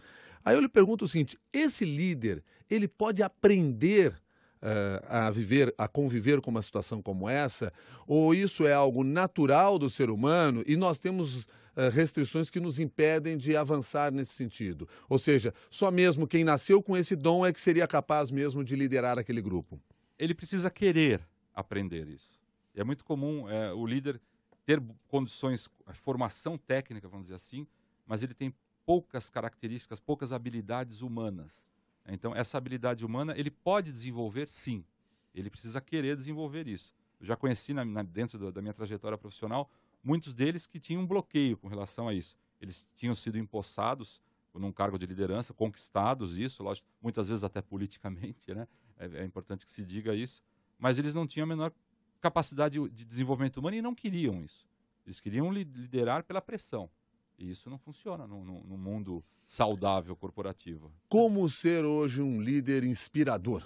Aí 0.46 0.56
eu 0.56 0.62
lhe 0.62 0.70
pergunto 0.70 1.06
o 1.06 1.08
seguinte: 1.08 1.38
esse 1.52 1.84
líder, 1.84 2.44
ele 2.70 2.88
pode 2.88 3.24
aprender 3.24 4.14
uh, 4.62 5.06
a 5.08 5.30
viver, 5.30 5.74
a 5.78 5.88
conviver 5.88 6.42
com 6.42 6.52
uma 6.52 6.62
situação 6.62 7.02
como 7.02 7.28
essa? 7.28 7.74
Ou 8.08 8.34
isso 8.34 8.66
é 8.66 8.74
algo 8.74 9.04
natural 9.04 9.80
do 9.80 9.90
ser 9.90 10.10
humano 10.10 10.64
e 10.68 10.76
nós 10.76 11.00
temos 11.00 11.48
restrições 11.88 12.50
que 12.50 12.60
nos 12.60 12.80
impedem 12.80 13.38
de 13.38 13.56
avançar 13.56 14.12
nesse 14.12 14.34
sentido? 14.34 14.88
Ou 15.08 15.18
seja, 15.18 15.54
só 15.70 15.90
mesmo 15.90 16.28
quem 16.28 16.44
nasceu 16.44 16.84
com 16.84 16.98
esse 16.98 17.16
dom 17.16 17.46
é 17.46 17.54
que 17.54 17.60
seria 17.60 17.88
capaz 17.88 18.30
mesmo 18.30 18.64
de 18.64 18.76
liderar 18.76 19.18
aquele 19.18 19.42
grupo? 19.42 19.80
Ele 20.18 20.34
precisa 20.34 20.70
querer 20.70 21.22
aprender 21.56 22.08
isso. 22.08 22.40
É 22.76 22.84
muito 22.84 23.04
comum 23.06 23.50
é, 23.50 23.74
o 23.74 23.86
líder 23.86 24.20
ter 24.66 24.82
condições, 25.08 25.70
formação 25.94 26.58
técnica, 26.58 27.08
vamos 27.08 27.26
dizer 27.26 27.36
assim, 27.36 27.66
mas 28.06 28.22
ele 28.22 28.34
tem 28.34 28.54
poucas 28.86 29.30
características, 29.30 30.00
poucas 30.00 30.32
habilidades 30.32 31.02
humanas. 31.02 31.64
Então, 32.08 32.36
essa 32.36 32.58
habilidade 32.58 33.06
humana 33.06 33.34
ele 33.38 33.52
pode 33.52 33.92
desenvolver, 33.92 34.48
sim. 34.48 34.84
Ele 35.34 35.50
precisa 35.50 35.80
querer 35.80 36.16
desenvolver 36.16 36.68
isso. 36.68 36.96
Eu 37.20 37.26
já 37.26 37.36
conheci 37.36 37.74
na, 37.74 37.84
na, 37.86 38.02
dentro 38.02 38.52
da 38.52 38.62
minha 38.62 38.74
trajetória 38.74 39.18
profissional 39.18 39.70
muitos 40.04 40.34
deles 40.34 40.68
que 40.68 40.80
tinham 40.80 41.02
um 41.02 41.08
bloqueio 41.08 41.58
com 41.58 41.68
relação 41.68 42.08
a 42.08 42.14
isso. 42.14 42.36
Eles 42.62 42.88
tinham 42.96 43.16
sido 43.16 43.38
empossados 43.38 44.22
num 44.54 44.72
cargo 44.72 44.98
de 44.98 45.06
liderança, 45.06 45.54
conquistados 45.54 46.38
isso, 46.38 46.62
lógico, 46.64 46.88
muitas 47.02 47.30
vezes 47.30 47.44
até 47.44 47.62
politicamente, 47.62 48.54
né? 48.54 48.68
É, 48.98 49.22
é 49.22 49.24
importante 49.24 49.66
que 49.66 49.72
se 49.72 49.84
diga 49.84 50.14
isso. 50.14 50.44
Mas 50.78 50.98
eles 50.98 51.14
não 51.14 51.26
tinham 51.26 51.46
a 51.46 51.48
menor 51.48 51.72
capacidade 52.20 52.78
de 52.90 53.06
desenvolvimento 53.06 53.58
humano 53.58 53.78
e 53.78 53.82
não 53.82 53.96
queriam 53.96 54.44
isso. 54.44 54.68
Eles 55.06 55.20
queriam 55.20 55.52
liderar 55.52 56.24
pela 56.24 56.42
pressão. 56.42 56.90
E 57.38 57.50
isso 57.50 57.70
não 57.70 57.78
funciona 57.78 58.28
no, 58.28 58.44
no, 58.44 58.64
no 58.64 58.78
mundo 58.78 59.24
saudável 59.46 60.16
corporativo. 60.16 60.92
Como 61.08 61.48
ser 61.50 61.86
hoje 61.86 62.22
um 62.22 62.42
líder 62.42 62.84
inspirador? 62.84 63.66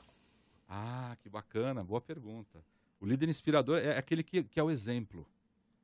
Ah, 0.70 1.18
que 1.22 1.30
bacana, 1.30 1.84
boa 1.84 2.00
pergunta. 2.00 2.64
O 3.00 3.06
líder 3.06 3.28
inspirador 3.28 3.80
é 3.80 3.98
aquele 3.98 4.24
que, 4.24 4.44
que 4.44 4.60
é 4.60 4.64
o 4.64 4.72
exemplo. 4.72 5.28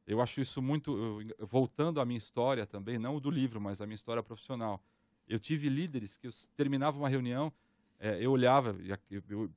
Eu 0.10 0.20
acho 0.22 0.42
isso 0.42 0.60
muito. 0.60 1.20
Voltando 1.38 2.02
à 2.02 2.06
minha 2.06 2.18
história 2.18 2.66
também, 2.66 2.98
não 2.98 3.20
do 3.20 3.30
livro, 3.30 3.62
mas 3.62 3.80
a 3.80 3.86
minha 3.86 3.96
história 3.96 4.24
profissional. 4.24 4.82
Eu 5.28 5.40
tive 5.40 5.70
líderes 5.70 6.18
que 6.18 6.26
eu 6.26 6.32
terminava 6.58 6.98
uma 6.98 7.08
reunião, 7.08 7.54
é, 8.00 8.18
eu 8.20 8.32
olhava, 8.32 8.76
eu, 9.12 9.22
eu 9.30 9.52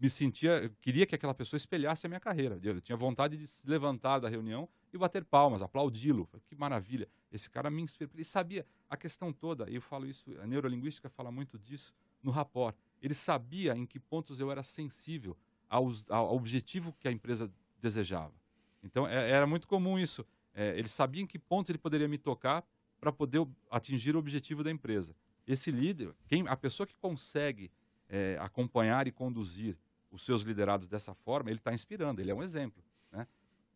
me 0.00 0.08
sentia, 0.08 0.62
eu 0.62 0.70
queria 0.80 1.04
que 1.04 1.14
aquela 1.14 1.34
pessoa 1.34 1.58
espelhasse 1.58 2.06
a 2.06 2.08
minha 2.08 2.20
carreira. 2.20 2.58
Eu 2.62 2.80
tinha 2.80 2.96
vontade 2.96 3.36
de 3.36 3.46
se 3.46 3.68
levantar 3.68 4.18
da 4.18 4.30
reunião 4.30 4.66
e 4.90 4.96
bater 4.96 5.22
palmas, 5.26 5.60
aplaudi-lo. 5.60 6.26
Que 6.46 6.56
maravilha. 6.56 7.06
Esse 7.30 7.50
cara 7.50 7.68
me 7.68 7.82
inspirou. 7.82 8.10
Ele 8.14 8.24
sabia 8.24 8.64
a 8.88 8.96
questão 8.96 9.30
toda. 9.30 9.68
E 9.68 9.74
eu 9.74 9.82
falo 9.82 10.06
isso, 10.06 10.24
a 10.40 10.46
neurolinguística 10.46 11.10
fala 11.10 11.30
muito 11.30 11.58
disso 11.58 11.92
no 12.22 12.30
rapport. 12.30 12.74
Ele 13.02 13.12
sabia 13.12 13.76
em 13.76 13.84
que 13.84 14.00
pontos 14.00 14.40
eu 14.40 14.50
era 14.50 14.62
sensível 14.62 15.36
ao 15.68 16.34
objetivo 16.34 16.94
que 16.98 17.06
a 17.06 17.12
empresa 17.12 17.52
desejava. 17.78 18.32
Então 18.82 19.06
é, 19.06 19.30
era 19.30 19.46
muito 19.46 19.66
comum 19.66 19.98
isso. 19.98 20.24
É, 20.54 20.76
ele 20.78 20.88
sabia 20.88 21.22
em 21.22 21.26
que 21.26 21.38
pontos 21.38 21.70
ele 21.70 21.78
poderia 21.78 22.08
me 22.08 22.18
tocar 22.18 22.64
para 23.00 23.12
poder 23.12 23.46
atingir 23.70 24.16
o 24.16 24.18
objetivo 24.18 24.64
da 24.64 24.70
empresa. 24.70 25.14
Esse 25.46 25.70
líder, 25.70 26.14
quem, 26.26 26.46
a 26.46 26.56
pessoa 26.56 26.86
que 26.86 26.96
consegue 26.96 27.70
é, 28.08 28.36
acompanhar 28.40 29.06
e 29.06 29.12
conduzir 29.12 29.76
os 30.10 30.22
seus 30.22 30.42
liderados 30.42 30.86
dessa 30.86 31.14
forma, 31.14 31.50
ele 31.50 31.58
está 31.58 31.72
inspirando, 31.72 32.20
ele 32.20 32.30
é 32.30 32.34
um 32.34 32.42
exemplo. 32.42 32.82
Né? 33.12 33.26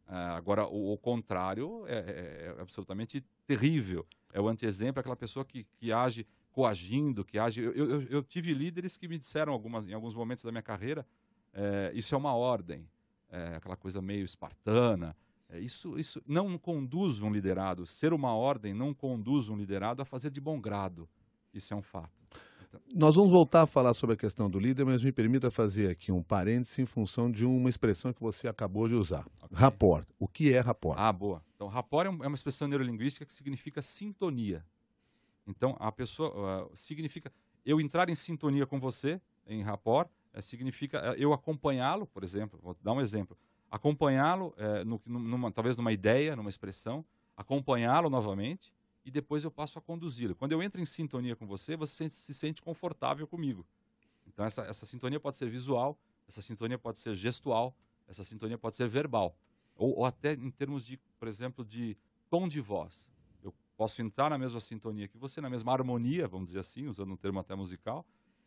Ah, 0.07 0.37
agora, 0.37 0.67
o, 0.67 0.93
o 0.93 0.99
contrário 0.99 1.87
é, 1.87 1.95
é, 1.95 2.55
é, 2.59 2.61
absolutamente 2.61 3.25
terrível. 3.47 4.07
É 4.33 4.41
o 4.41 4.49
anti-exemplo, 4.49 5.01
aquela 5.01 5.17
pessoa 5.17 5.45
que, 5.45 5.65
que 5.77 5.93
age 5.93 6.27
coagindo, 6.51 7.25
que 7.25 7.39
age. 7.39 7.61
Eu, 7.61 7.73
eu, 7.73 8.03
eu, 8.03 8.23
tive 8.23 8.53
líderes 8.53 8.97
que 8.97 9.09
me 9.09 9.19
disseram 9.19 9.53
algumas, 9.53 9.89
em 9.89 9.95
alguns 9.95 10.15
momentos 10.15 10.45
da 10.45 10.51
minha 10.51 10.63
carreira: 10.63 11.07
é, 11.53 11.93
isso 11.95 12.15
é 12.15 12.19
uma 12.19 12.35
ordem, 12.35 12.89
é, 13.33 13.57
aquela 13.57 13.77
coisa 13.77 14.01
meio 14.01 14.25
espartana. 14.25 15.17
É, 15.49 15.59
isso, 15.59 15.99
isso 15.99 16.23
não 16.27 16.57
conduz 16.57 17.21
um 17.21 17.33
liderado. 17.33 17.87
Ser 17.87 18.13
uma 18.13 18.35
ordem 18.35 18.73
não 18.73 18.95
conduz 18.95 19.49
um 19.49 19.57
liderado 19.57 20.03
a 20.03 20.05
fazer 20.05 20.31
de 20.31 20.41
bom 20.41 20.61
grado. 20.61 21.09
Isso 21.53 21.75
é 21.75 21.77
um 21.77 21.83
fato. 21.83 22.23
Nós 22.95 23.15
vamos 23.15 23.31
voltar 23.31 23.63
a 23.63 23.67
falar 23.67 23.93
sobre 23.93 24.15
a 24.15 24.17
questão 24.17 24.49
do 24.49 24.59
líder, 24.59 24.85
mas 24.85 25.03
me 25.03 25.13
permita 25.13 25.51
fazer 25.51 25.91
aqui 25.91 26.11
um 26.11 26.23
parêntese 26.23 26.81
em 26.81 26.87
função 26.87 27.31
de 27.31 27.45
uma 27.45 27.69
expressão 27.69 28.13
que 28.13 28.21
você 28.21 28.49
acabou 28.49 28.89
de 28.89 28.95
usar. 28.95 29.27
Okay. 29.43 29.59
Rapport. 29.59 30.07
O 30.19 30.27
que 30.27 30.53
é 30.53 30.61
rapport? 30.61 30.99
Ah, 30.99 31.13
boa. 31.13 31.43
Então, 31.55 31.69
rapport 31.69 32.07
é, 32.07 32.09
é 32.09 32.27
uma 32.27 32.35
expressão 32.35 32.67
neurolinguística 32.69 33.27
que 33.27 33.33
significa 33.33 33.83
sintonia. 33.83 34.65
Então, 35.47 35.77
a 35.79 35.93
pessoa 35.93 36.71
uh, 36.71 36.77
significa 36.77 37.31
eu 37.65 37.81
entrar 37.81 38.09
em 38.09 38.15
sintonia 38.15 38.67
com 38.67 38.81
você, 38.81 39.21
em 39.47 39.63
rapport, 39.63 40.09
é, 40.33 40.41
significa 40.41 40.99
é, 40.99 41.17
eu 41.19 41.33
acompanhá-lo, 41.33 42.07
por 42.07 42.25
exemplo, 42.25 42.59
vou 42.63 42.77
dar 42.83 42.93
um 42.93 43.01
exemplo, 43.01 43.37
acompanhá-lo, 43.71 44.55
é, 44.57 44.83
talvez 45.53 45.77
numa 45.77 45.93
ideia, 45.93 46.37
numa 46.37 46.51
expressão, 46.51 47.05
acompanhá-lo 47.37 48.11
novamente, 48.11 48.73
e 49.05 49.11
depois 49.11 49.45
eu 49.45 49.51
passo 49.51 49.79
a 49.79 49.83
conduzi-lo. 49.83 50.35
Quando 50.35 50.53
eu 50.53 50.63
entro 50.63 50.81
em 50.81 50.87
sintonia 50.87 51.35
com 51.35 51.47
você, 51.47 51.77
você 51.77 52.09
se 52.09 52.33
sente 52.35 52.63
confortável 52.63 53.27
comigo. 53.27 53.67
Então, 54.27 54.45
essa, 54.45 54.63
essa 54.63 54.87
sintonia 54.87 55.19
pode 55.19 55.37
ser 55.37 55.49
visual, 55.49 55.99
essa 56.29 56.41
sintonia 56.41 56.79
pode 56.79 56.99
ser 56.99 57.15
gestual, 57.15 57.75
essa 58.07 58.23
sintonia 58.23 58.57
pode 58.57 58.77
ser 58.77 58.89
verbal. 58.89 59.37
Ou, 59.75 59.99
ou 59.99 60.05
até 60.05 60.35
em 60.35 60.51
termos 60.51 60.87
de, 60.87 60.99
por 61.19 61.27
exemplo, 61.27 61.65
de 61.65 61.97
tom 62.31 62.47
de 62.47 62.61
voz. 62.61 63.09
Eu 63.43 63.53
posso 63.77 64.01
entrar 64.01 64.31
na 64.31 64.39
mesma 64.39 64.61
sintonia 64.61 65.09
que 65.09 65.19
você, 65.19 65.41
na 65.41 65.51
mesma 65.51 65.73
harmonia, 65.73 66.29
vamos 66.29 66.47
dizer 66.47 66.61
assim, 66.61 66.87
usando 66.87 67.13
um 67.13 67.17
termo 67.17 67.41
até 67.41 67.55
musical, 67.55 68.07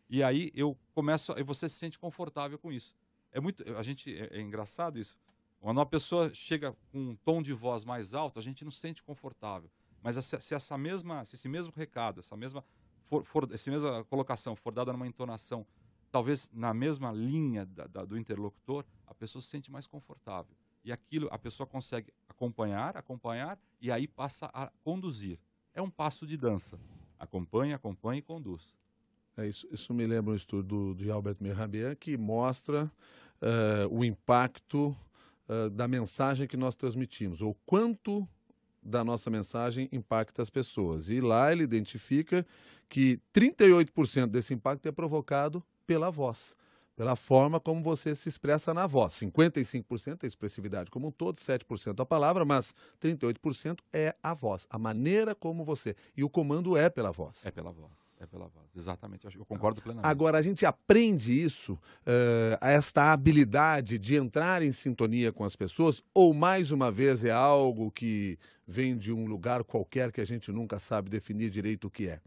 e 0.10 0.24
aí 0.24 0.52
eu 0.54 0.78
começo, 0.94 1.34
e 1.38 1.44
você 1.44 1.68
se 1.68 1.76
sente 1.76 1.98
confortável 1.98 2.58
com 2.58 2.72
isso. 2.72 2.96
É 3.32 3.40
muito, 3.40 3.64
a 3.78 3.84
gente 3.84 4.16
é, 4.16 4.38
é 4.38 4.42
engraçado 4.42 5.00
isso. 5.00 5.18
Quando 5.60 5.78
uma 5.78 5.86
pessoa 5.86 6.34
chega 6.34 6.76
com 6.92 7.00
um 7.00 7.16
tom 7.16 7.42
de 7.42 7.52
voz 7.52 7.84
mais 7.84 8.14
alto, 8.14 8.38
a 8.38 8.42
gente 8.42 8.64
não 8.64 8.72
se 8.72 8.80
sente 8.80 9.02
confortável. 9.02 9.70
Mas 10.02 10.24
se, 10.24 10.54
essa 10.54 10.78
mesma, 10.78 11.26
se 11.26 11.36
esse 11.36 11.50
mesmo 11.50 11.74
recado, 11.76 12.20
essa 12.20 12.38
mesma, 12.38 12.64
for, 13.08 13.24
for, 13.24 13.50
essa 13.52 13.72
mesma 13.72 14.04
colocação 14.06 14.56
for 14.56 14.72
dada 14.72 14.94
numa 14.94 15.08
entonação, 15.08 15.66
talvez 16.12 16.50
na 16.54 16.74
mesma 16.74 17.12
linha 17.12 17.66
da, 17.66 17.88
da, 17.88 18.06
do 18.06 18.18
interlocutor, 18.18 18.86
a 19.08 19.16
pessoa 19.16 19.42
se 19.42 19.48
sente 19.48 19.72
mais 19.72 19.88
confortável. 19.88 20.56
E 20.84 20.92
aquilo 20.92 21.28
a 21.32 21.40
pessoa 21.40 21.66
consegue 21.66 22.14
acompanhar, 22.30 22.96
acompanhar 22.96 23.60
e 23.82 23.92
aí 23.92 24.08
passa 24.08 24.50
a 24.54 24.72
conduzir. 24.84 25.40
É 25.74 25.82
um 25.82 25.90
passo 25.90 26.28
de 26.28 26.38
dança. 26.38 26.80
Acompanha, 27.18 27.76
acompanha 27.76 28.20
e 28.20 28.22
conduz. 28.22 28.76
É 29.38 29.48
isso, 29.48 29.68
isso 29.72 29.94
me 29.94 30.06
lembra 30.06 30.32
um 30.32 30.36
estudo 30.36 30.96
de 30.96 31.12
Albert 31.12 31.38
Mehrabian 31.42 31.94
que 31.96 32.18
mostra 32.18 32.90
uh, 33.42 33.94
o 33.94 34.04
impacto 34.06 34.96
uh, 35.50 35.70
da 35.70 35.88
mensagem 35.88 36.48
que 36.48 36.56
nós 36.56 36.76
transmitimos, 36.76 37.42
ou 37.42 37.54
quanto 37.66 38.28
da 38.82 39.04
nossa 39.04 39.30
mensagem 39.30 39.90
impacta 39.92 40.42
as 40.42 40.50
pessoas. 40.50 41.10
E 41.10 41.20
lá 41.20 41.52
ele 41.52 41.64
identifica 41.64 42.46
que 42.88 43.20
38% 43.34 44.28
desse 44.28 44.54
impacto 44.54 44.88
é 44.88 44.92
provocado 44.92 45.64
pela 45.88 46.10
voz, 46.12 46.56
pela 46.96 47.16
forma 47.16 47.60
como 47.60 47.84
você 47.84 48.16
se 48.16 48.30
expressa 48.30 48.74
na 48.74 48.86
voz. 48.86 49.14
55% 49.14 50.24
é 50.24 50.26
a 50.26 50.28
expressividade 50.28 50.92
como 50.92 51.08
um 51.08 51.12
todo, 51.12 51.36
7% 51.38 52.00
a 52.00 52.06
palavra, 52.06 52.46
mas 52.46 52.76
38% 53.02 53.80
é 53.92 54.16
a 54.22 54.34
voz, 54.34 54.68
a 54.70 54.78
maneira 54.78 55.34
como 55.34 55.66
você. 55.66 55.96
E 56.16 56.24
o 56.24 56.30
comando 56.30 56.78
é 56.78 56.90
pela 56.90 57.12
voz. 57.12 57.46
É 57.46 57.52
pela 57.52 57.72
voz. 57.72 58.05
É 58.18 58.26
pela 58.26 58.48
voz, 58.48 58.66
exatamente. 58.76 59.26
Eu 59.36 59.46
concordo 59.46 59.82
plenamente. 59.82 60.10
Agora, 60.10 60.38
a 60.38 60.42
gente 60.42 60.66
aprende 60.66 61.34
isso, 61.34 61.74
uh, 61.74 62.58
esta 62.62 63.12
habilidade 63.12 64.00
de 64.00 64.16
entrar 64.16 64.62
em 64.62 64.72
sintonia 64.72 65.34
com 65.34 65.44
as 65.44 65.56
pessoas, 65.56 66.02
ou 66.14 66.34
mais 66.34 66.72
uma 66.72 66.90
vez 66.90 67.26
é 67.26 67.32
algo 67.32 67.92
que 67.92 68.40
vem 68.66 68.98
de 68.98 69.12
um 69.12 69.26
lugar 69.26 69.64
qualquer 69.66 70.14
que 70.14 70.22
a 70.22 70.26
gente 70.26 70.50
nunca 70.50 70.80
sabe 70.80 71.10
definir 71.10 71.50
direito 71.50 71.88
o 71.88 71.92
que 71.92 72.08
é? 72.08 72.22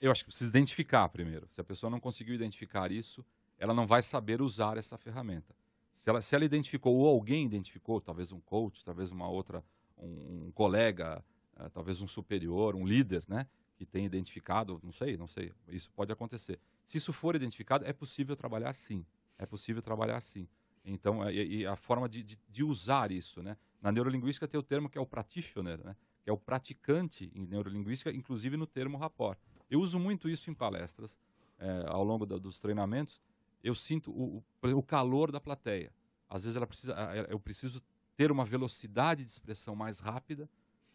Eu 0.00 0.12
acho 0.12 0.22
que 0.22 0.30
precisa 0.30 0.48
identificar 0.48 1.08
primeiro. 1.08 1.48
Se 1.50 1.60
a 1.60 1.64
pessoa 1.64 1.90
não 1.90 1.98
conseguiu 1.98 2.34
identificar 2.34 2.92
isso, 2.92 3.24
ela 3.58 3.74
não 3.74 3.86
vai 3.86 4.02
saber 4.02 4.40
usar 4.40 4.76
essa 4.76 4.96
ferramenta. 4.96 5.54
Se 5.92 6.08
ela, 6.08 6.22
se 6.22 6.34
ela 6.34 6.44
identificou, 6.44 6.96
ou 6.96 7.06
alguém 7.08 7.44
identificou, 7.44 8.00
talvez 8.00 8.32
um 8.32 8.40
coach, 8.40 8.84
talvez 8.84 9.10
uma 9.10 9.28
outra, 9.28 9.64
um, 9.98 10.46
um 10.46 10.52
colega, 10.52 11.22
uh, 11.56 11.68
talvez 11.70 12.00
um 12.00 12.06
superior, 12.06 12.74
um 12.76 12.86
líder, 12.86 13.24
né? 13.28 13.46
Que 13.84 13.86
tem 13.86 14.06
identificado, 14.06 14.80
não 14.82 14.92
sei, 14.92 15.16
não 15.16 15.26
sei, 15.26 15.52
isso 15.68 15.90
pode 15.90 16.12
acontecer. 16.12 16.60
Se 16.84 16.98
isso 16.98 17.12
for 17.12 17.34
identificado, 17.34 17.84
é 17.84 17.92
possível 17.92 18.36
trabalhar 18.36 18.72
sim. 18.74 19.04
É 19.36 19.44
possível 19.44 19.82
trabalhar 19.82 20.20
sim. 20.20 20.46
Então, 20.84 21.24
é, 21.24 21.34
e, 21.34 21.58
e 21.58 21.66
a 21.66 21.74
forma 21.74 22.08
de, 22.08 22.22
de, 22.22 22.38
de, 22.48 22.62
usar 22.62 23.10
isso, 23.10 23.42
né? 23.42 23.56
Na 23.80 23.90
neurolinguística 23.90 24.46
tem 24.46 24.58
o 24.58 24.62
termo 24.62 24.88
que 24.88 24.96
é 24.96 25.00
o 25.00 25.06
practitioner, 25.06 25.84
né? 25.84 25.96
Que 26.22 26.30
é 26.30 26.32
o 26.32 26.38
praticante 26.38 27.30
em 27.34 27.44
neurolinguística, 27.44 28.12
inclusive 28.12 28.56
no 28.56 28.66
termo 28.66 28.96
rapport. 28.96 29.36
Eu 29.68 29.80
uso 29.80 29.98
muito 29.98 30.28
isso 30.28 30.48
em 30.48 30.54
palestras, 30.54 31.16
é, 31.58 31.84
ao 31.88 32.04
longo 32.04 32.24
dos 32.24 32.60
treinamentos. 32.60 33.20
Eu 33.64 33.74
sinto 33.74 34.12
o, 34.12 34.44
o, 34.62 34.68
o, 34.68 34.82
calor 34.82 35.32
da 35.32 35.40
plateia. 35.40 35.92
Às 36.28 36.44
vezes 36.44 36.56
ela 36.56 36.66
precisa, 36.68 36.94
eu 37.28 37.40
preciso 37.40 37.82
ter 38.16 38.30
uma 38.30 38.44
velocidade 38.44 39.24
de 39.24 39.30
expressão 39.30 39.74
mais 39.74 39.98
rápida 39.98 40.48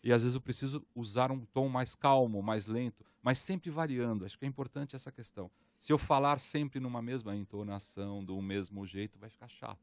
e 0.08 0.14
às 0.14 0.24
vezes 0.24 0.36
eu 0.36 0.42
preciso 0.42 0.88
usar 0.96 1.34
um 1.34 1.44
tom 1.44 1.68
mais 1.68 1.94
calmo, 1.94 2.42
mais 2.42 2.66
lento, 2.66 3.04
mas 3.22 3.40
sempre 3.40 3.70
variando. 3.70 4.24
Acho 4.24 4.40
que 4.40 4.46
é 4.46 4.48
importante 4.48 4.96
essa 4.96 5.12
questão. 5.12 5.52
Se 5.78 5.92
eu 5.92 5.98
falar 5.98 6.40
sempre 6.40 6.80
numa 6.80 7.02
mesma 7.02 7.36
entonação, 7.36 8.24
do 8.24 8.42
mesmo 8.42 8.88
jeito, 8.88 9.20
vai 9.20 9.30
ficar 9.30 9.50
chato. 9.50 9.82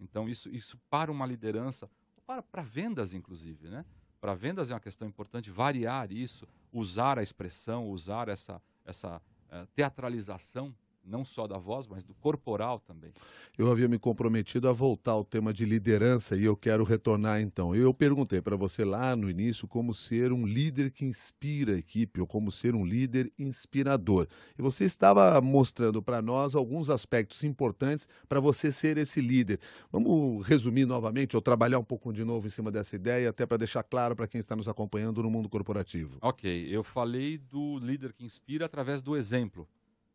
Então, 0.00 0.28
isso, 0.28 0.48
isso 0.48 0.76
para 0.90 1.08
uma 1.08 1.24
liderança, 1.24 1.88
para, 2.26 2.42
para 2.42 2.62
vendas, 2.62 3.14
inclusive, 3.14 3.68
né? 3.68 3.84
Para 4.20 4.34
vendas 4.34 4.72
é 4.72 4.74
uma 4.74 4.80
questão 4.80 5.06
importante 5.06 5.52
variar 5.52 6.10
isso, 6.10 6.48
usar 6.72 7.16
a 7.16 7.22
expressão, 7.22 7.88
usar 7.88 8.28
essa, 8.28 8.60
essa 8.84 9.18
uh, 9.18 9.66
teatralização 9.72 10.74
não 11.06 11.24
só 11.24 11.46
da 11.46 11.58
voz, 11.58 11.86
mas 11.86 12.02
do 12.02 12.14
corporal 12.14 12.80
também. 12.80 13.12
Eu 13.56 13.70
havia 13.70 13.88
me 13.88 13.98
comprometido 13.98 14.68
a 14.68 14.72
voltar 14.72 15.12
ao 15.12 15.24
tema 15.24 15.52
de 15.52 15.64
liderança 15.64 16.36
e 16.36 16.44
eu 16.44 16.56
quero 16.56 16.84
retornar 16.84 17.40
então. 17.40 17.74
Eu 17.74 17.92
perguntei 17.92 18.40
para 18.40 18.56
você 18.56 18.84
lá 18.84 19.14
no 19.14 19.30
início 19.30 19.68
como 19.68 19.94
ser 19.94 20.32
um 20.32 20.46
líder 20.46 20.90
que 20.90 21.04
inspira 21.04 21.74
a 21.74 21.78
equipe 21.78 22.20
ou 22.20 22.26
como 22.26 22.50
ser 22.50 22.74
um 22.74 22.84
líder 22.84 23.32
inspirador. 23.38 24.26
E 24.58 24.62
você 24.62 24.84
estava 24.84 25.40
mostrando 25.40 26.02
para 26.02 26.20
nós 26.20 26.54
alguns 26.54 26.90
aspectos 26.90 27.44
importantes 27.44 28.08
para 28.28 28.40
você 28.40 28.72
ser 28.72 28.98
esse 28.98 29.20
líder. 29.20 29.60
Vamos 29.92 30.46
resumir 30.46 30.86
novamente 30.86 31.36
ou 31.36 31.42
trabalhar 31.42 31.78
um 31.78 31.84
pouco 31.84 32.12
de 32.12 32.24
novo 32.24 32.46
em 32.46 32.50
cima 32.50 32.70
dessa 32.70 32.96
ideia, 32.96 33.30
até 33.30 33.46
para 33.46 33.56
deixar 33.56 33.82
claro 33.82 34.16
para 34.16 34.26
quem 34.26 34.38
está 34.38 34.56
nos 34.56 34.68
acompanhando 34.68 35.22
no 35.22 35.30
mundo 35.30 35.48
corporativo. 35.48 36.18
Ok, 36.20 36.68
eu 36.70 36.82
falei 36.82 37.38
do 37.38 37.78
líder 37.78 38.12
que 38.12 38.24
inspira 38.24 38.66
através 38.66 39.02
do 39.02 39.16
exemplo. 39.16 39.68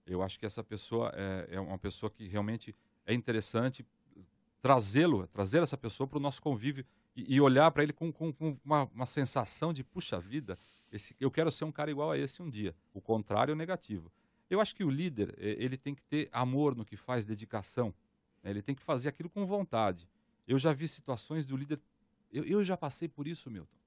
Eu 0.09 0.23
acho 0.23 0.39
que 0.39 0.45
essa 0.45 0.63
pessoa 0.63 1.11
é, 1.15 1.47
é 1.51 1.59
uma 1.59 1.77
pessoa 1.77 2.09
que 2.09 2.27
realmente 2.27 2.75
é 3.05 3.13
interessante 3.13 3.85
trazê-lo, 4.61 5.27
trazer 5.27 5.63
essa 5.63 5.77
pessoa 5.77 6.07
para 6.07 6.17
o 6.17 6.21
nosso 6.21 6.41
convívio 6.41 6.85
e, 7.15 7.35
e 7.35 7.41
olhar 7.41 7.71
para 7.71 7.83
ele 7.83 7.93
com, 7.93 8.11
com, 8.11 8.31
com 8.31 8.57
uma, 8.63 8.83
uma, 8.93 9.05
sensação 9.05 9.71
de 9.71 9.83
puxa 9.83 10.19
vida, 10.19 10.57
esse, 10.91 11.15
eu 11.19 11.31
quero 11.31 11.51
ser 11.51 11.65
um 11.65 11.71
cara 11.71 11.89
igual 11.91 12.11
a 12.11 12.17
esse 12.17 12.41
um 12.41 12.49
dia. 12.49 12.75
O 12.93 13.01
contrário 13.01 13.51
é 13.51 13.55
o 13.55 13.57
negativo. 13.57 14.11
Eu 14.49 14.59
acho 14.59 14.75
que 14.75 14.83
o 14.83 14.89
líder 14.89 15.35
ele 15.37 15.77
tem 15.77 15.93
que 15.93 16.01
ter 16.03 16.27
amor 16.31 16.75
no 16.75 16.83
que 16.83 16.97
faz, 16.97 17.25
dedicação. 17.25 17.93
Né? 18.43 18.49
Ele 18.49 18.61
tem 18.61 18.75
que 18.75 18.81
fazer 18.81 19.09
aquilo 19.09 19.29
com 19.29 19.45
vontade. 19.45 20.07
Eu 20.47 20.57
já 20.57 20.73
vi 20.73 20.87
situações 20.87 21.45
do 21.45 21.55
líder, 21.55 21.79
eu, 22.31 22.43
eu 22.43 22.63
já 22.63 22.75
passei 22.75 23.07
por 23.07 23.27
isso, 23.27 23.49
Milton, 23.49 23.77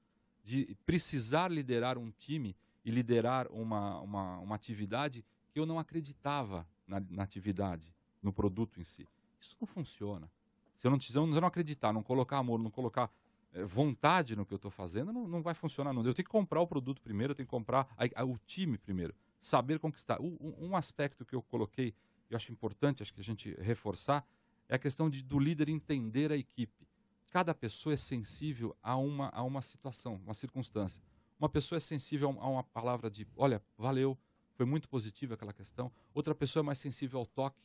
de 0.44 0.76
precisar 0.86 1.50
liderar 1.50 1.98
um 1.98 2.10
time 2.10 2.56
e 2.84 2.90
liderar 2.90 3.48
uma, 3.50 4.00
uma, 4.00 4.38
uma 4.38 4.54
atividade 4.54 5.24
que 5.52 5.60
eu 5.60 5.66
não 5.66 5.78
acreditava 5.78 6.66
na, 6.86 7.00
na 7.10 7.22
atividade, 7.22 7.94
no 8.22 8.32
produto 8.32 8.80
em 8.80 8.84
si. 8.84 9.06
Isso 9.40 9.56
não 9.60 9.66
funciona. 9.66 10.30
Se 10.76 10.86
eu 10.86 10.90
não, 10.90 10.98
se 10.98 11.14
eu 11.14 11.26
não 11.26 11.46
acreditar, 11.46 11.92
não 11.92 12.02
colocar 12.02 12.38
amor, 12.38 12.58
não 12.58 12.70
colocar 12.70 13.10
é, 13.52 13.64
vontade 13.64 14.34
no 14.34 14.46
que 14.46 14.52
eu 14.54 14.56
estou 14.56 14.70
fazendo, 14.70 15.12
não, 15.12 15.28
não 15.28 15.42
vai 15.42 15.54
funcionar. 15.54 15.92
Não. 15.92 16.04
Eu 16.04 16.14
tenho 16.14 16.24
que 16.24 16.30
comprar 16.30 16.60
o 16.60 16.66
produto 16.66 17.02
primeiro, 17.02 17.32
eu 17.32 17.34
tenho 17.34 17.46
que 17.46 17.50
comprar 17.50 17.86
a, 17.96 18.22
a, 18.22 18.24
o 18.24 18.38
time 18.46 18.78
primeiro, 18.78 19.14
saber 19.38 19.78
conquistar. 19.78 20.20
Um, 20.20 20.54
um, 20.58 20.76
aspecto 20.76 21.24
que 21.24 21.34
eu 21.34 21.42
coloquei, 21.42 21.94
eu 22.30 22.36
acho 22.36 22.50
importante, 22.50 23.02
acho 23.02 23.12
que 23.12 23.20
a 23.20 23.24
gente 23.24 23.54
reforçar, 23.60 24.26
é 24.68 24.74
a 24.74 24.78
questão 24.78 25.10
de, 25.10 25.22
do 25.22 25.38
líder 25.38 25.68
entender 25.68 26.32
a 26.32 26.36
equipe. 26.36 26.88
Cada 27.30 27.54
pessoa 27.54 27.94
é 27.94 27.96
sensível 27.96 28.76
a 28.82 28.96
uma, 28.96 29.28
a 29.28 29.42
uma 29.42 29.62
situação, 29.62 30.20
uma 30.24 30.34
circunstância. 30.34 31.02
Uma 31.38 31.48
pessoa 31.48 31.76
é 31.76 31.80
sensível 31.80 32.28
a 32.40 32.48
uma 32.48 32.62
palavra 32.62 33.10
de, 33.10 33.26
olha, 33.36 33.62
valeu, 33.76 34.16
foi 34.62 34.66
muito 34.66 34.88
positiva 34.88 35.34
aquela 35.34 35.52
questão. 35.52 35.90
Outra 36.14 36.36
pessoa 36.36 36.62
é 36.62 36.64
mais 36.64 36.78
sensível 36.78 37.18
ao 37.18 37.26
toque, 37.26 37.60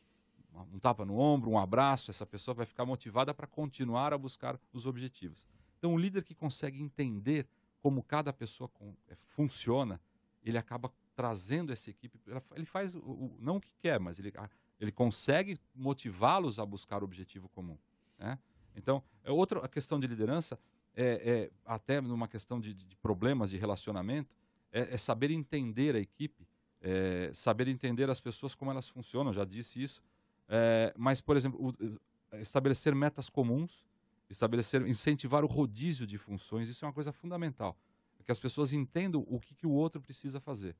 um 0.73 0.79
tapa 0.79 1.05
no 1.05 1.19
ombro, 1.19 1.51
um 1.51 1.59
abraço, 1.59 2.09
essa 2.09 2.25
pessoa 2.25 2.55
vai 2.55 2.65
ficar 2.65 2.85
motivada 2.85 3.35
para 3.35 3.45
continuar 3.45 4.13
a 4.13 4.17
buscar 4.17 4.59
os 4.73 4.87
objetivos. 4.87 5.45
Então, 5.77 5.93
o 5.93 5.97
líder 5.97 6.23
que 6.23 6.33
consegue 6.33 6.81
entender 6.81 7.47
como 7.83 8.01
cada 8.01 8.33
pessoa 8.33 8.67
é, 9.07 9.15
funciona, 9.15 10.01
ele 10.43 10.57
acaba 10.57 10.91
trazendo 11.15 11.71
essa 11.71 11.87
equipe, 11.91 12.19
ele 12.55 12.65
faz 12.65 12.95
o, 12.95 12.99
o, 12.99 13.37
não 13.39 13.57
o 13.57 13.61
que 13.61 13.71
quer, 13.77 13.99
mas 13.99 14.17
ele, 14.17 14.33
ele 14.79 14.91
consegue 14.91 15.59
motivá-los 15.75 16.57
a 16.57 16.65
buscar 16.65 17.03
o 17.03 17.05
objetivo 17.05 17.47
comum. 17.49 17.77
Né? 18.17 18.39
Então, 18.75 19.03
é 19.23 19.31
outra 19.31 19.67
questão 19.67 19.99
de 19.99 20.07
liderança, 20.07 20.57
é, 20.95 21.05
é 21.05 21.51
até 21.63 22.01
numa 22.01 22.27
questão 22.27 22.59
de, 22.59 22.73
de, 22.73 22.95
problemas 22.95 23.51
de 23.51 23.57
relacionamento, 23.57 24.35
é, 24.71 24.95
é 24.95 24.97
saber 24.97 25.29
entender 25.29 25.95
a 25.95 25.99
equipe 25.99 26.46
é, 26.81 27.31
saber 27.33 27.67
entender 27.67 28.09
as 28.09 28.19
pessoas 28.19 28.55
como 28.55 28.71
elas 28.71 28.87
funcionam, 28.87 29.33
já 29.33 29.45
disse 29.45 29.81
isso. 29.81 30.01
É, 30.47 30.93
mas, 30.97 31.21
por 31.21 31.35
exemplo, 31.35 31.59
o, 31.59 32.37
estabelecer 32.37 32.93
metas 32.95 33.29
comuns, 33.29 33.83
estabelecer, 34.29 34.85
incentivar 34.87 35.43
o 35.43 35.47
rodízio 35.47 36.05
de 36.05 36.17
funções, 36.17 36.69
isso 36.69 36.83
é 36.83 36.87
uma 36.87 36.93
coisa 36.93 37.11
fundamental. 37.11 37.77
É 38.19 38.23
que 38.23 38.31
as 38.31 38.39
pessoas 38.39 38.73
entendam 38.73 39.25
o 39.27 39.39
que, 39.39 39.55
que 39.55 39.65
o 39.65 39.71
outro 39.71 40.01
precisa 40.01 40.39
fazer. 40.39 40.75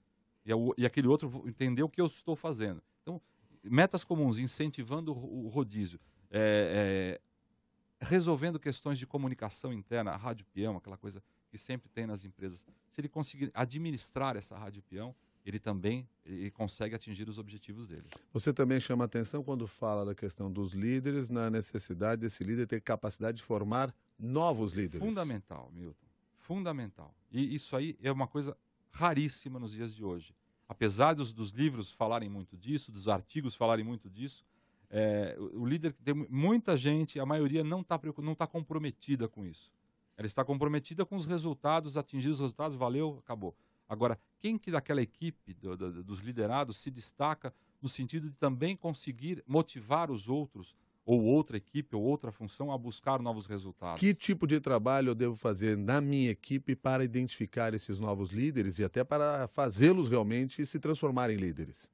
E, 0.46 0.52
e 0.78 0.86
aquele 0.86 1.08
outro 1.08 1.44
entender 1.48 1.84
o 1.84 1.90
que 1.90 2.02
eu 2.02 2.08
estou 2.08 2.36
fazendo. 2.36 2.82
Então, 3.02 3.22
metas 3.64 4.04
comuns, 4.04 4.38
incentivando 4.38 5.14
o, 5.14 5.46
o 5.46 5.50
rodízio. 5.50 6.00
É, 6.30 7.20
é, 7.20 8.06
resolvendo 8.06 8.60
questões 8.60 9.00
de 9.00 9.08
comunicação 9.08 9.74
interna, 9.74 10.12
a 10.12 10.18
rádio 10.18 10.46
peão, 10.54 10.78
aquela 10.78 10.98
coisa 10.98 11.24
que 11.50 11.58
sempre 11.58 11.90
tem 11.90 12.06
nas 12.06 12.24
empresas. 12.24 12.66
Se 12.92 13.02
ele 13.02 13.10
conseguir 13.10 13.50
administrar 13.54 14.36
essa 14.36 14.58
rádio 14.58 14.84
peão, 14.84 15.16
ele 15.48 15.60
também 15.60 16.08
ele 16.26 16.52
consegue 16.52 16.94
atingir 16.94 17.30
os 17.30 17.40
objetivos 17.40 17.88
dele. 17.88 18.04
Você 18.34 18.52
também 18.52 18.82
chama 18.82 19.06
atenção 19.06 19.42
quando 19.42 19.66
fala 19.66 20.06
da 20.06 20.14
questão 20.14 20.52
dos 20.52 20.74
líderes, 20.74 21.30
na 21.30 21.50
necessidade 21.50 22.20
desse 22.20 22.44
líder 22.44 22.68
ter 22.68 22.82
capacidade 22.82 23.38
de 23.38 23.44
formar 23.44 23.96
novos 24.20 24.74
líderes. 24.74 25.08
Fundamental, 25.08 25.72
Milton. 25.74 26.06
Fundamental. 26.38 27.16
E 27.32 27.56
isso 27.56 27.78
aí 27.78 27.98
é 28.02 28.12
uma 28.12 28.28
coisa 28.28 28.58
raríssima 28.92 29.58
nos 29.58 29.72
dias 29.72 29.96
de 29.96 30.04
hoje. 30.04 30.36
Apesar 30.68 31.14
dos, 31.14 31.32
dos 31.32 31.52
livros 31.52 31.94
falarem 31.94 32.28
muito 32.28 32.58
disso, 32.58 32.92
dos 32.92 33.08
artigos 33.08 33.56
falarem 33.56 33.86
muito 33.86 34.10
disso, 34.10 34.46
é, 34.90 35.36
o, 35.40 35.62
o, 35.62 35.66
líder 35.66 35.94
tem 35.94 36.14
muita 36.30 36.76
gente, 36.76 37.22
a 37.22 37.26
maioria 37.26 37.64
não 37.64 37.82
está 37.82 37.98
não 38.18 38.36
tá 38.36 38.46
comprometida 38.46 39.30
com 39.30 39.46
isso. 39.46 39.72
Ela 40.18 40.28
está 40.28 40.44
comprometida 40.44 41.06
com 41.06 41.16
os 41.16 41.26
resultados, 41.26 41.96
atingir 41.96 42.30
os 42.30 42.40
resultados, 42.40 42.76
valeu, 42.76 43.18
acabou. 43.20 43.56
Agora, 43.88 44.20
quem 44.40 44.58
que 44.58 44.72
daquela 44.72 45.02
equipe, 45.02 45.54
do, 45.54 45.78
do, 45.78 46.04
dos 46.04 46.20
liderados, 46.20 46.78
se 46.78 46.92
destaca 46.92 47.54
no 47.82 47.88
sentido 47.88 48.30
de 48.30 48.36
também 48.36 48.76
conseguir 48.76 49.44
motivar 49.48 50.12
os 50.12 50.28
outros, 50.28 50.76
ou 51.06 51.24
outra 51.24 51.56
equipe, 51.56 51.96
ou 51.96 52.04
outra 52.04 52.32
função, 52.32 52.72
a 52.72 52.78
buscar 52.78 53.22
novos 53.22 53.46
resultados? 53.46 54.00
Que 54.00 54.14
tipo 54.14 54.46
de 54.46 54.60
trabalho 54.60 55.12
eu 55.12 55.16
devo 55.16 55.36
fazer 55.36 55.78
na 55.78 56.02
minha 56.02 56.30
equipe 56.30 56.76
para 56.76 57.04
identificar 57.04 57.74
esses 57.74 57.98
novos 57.98 58.32
líderes 58.32 58.78
e 58.80 58.84
até 58.84 59.04
para 59.04 59.48
fazê-los 59.48 60.10
realmente 60.10 60.66
se 60.66 60.80
transformarem 60.80 61.38
em 61.38 61.40
líderes? 61.40 61.90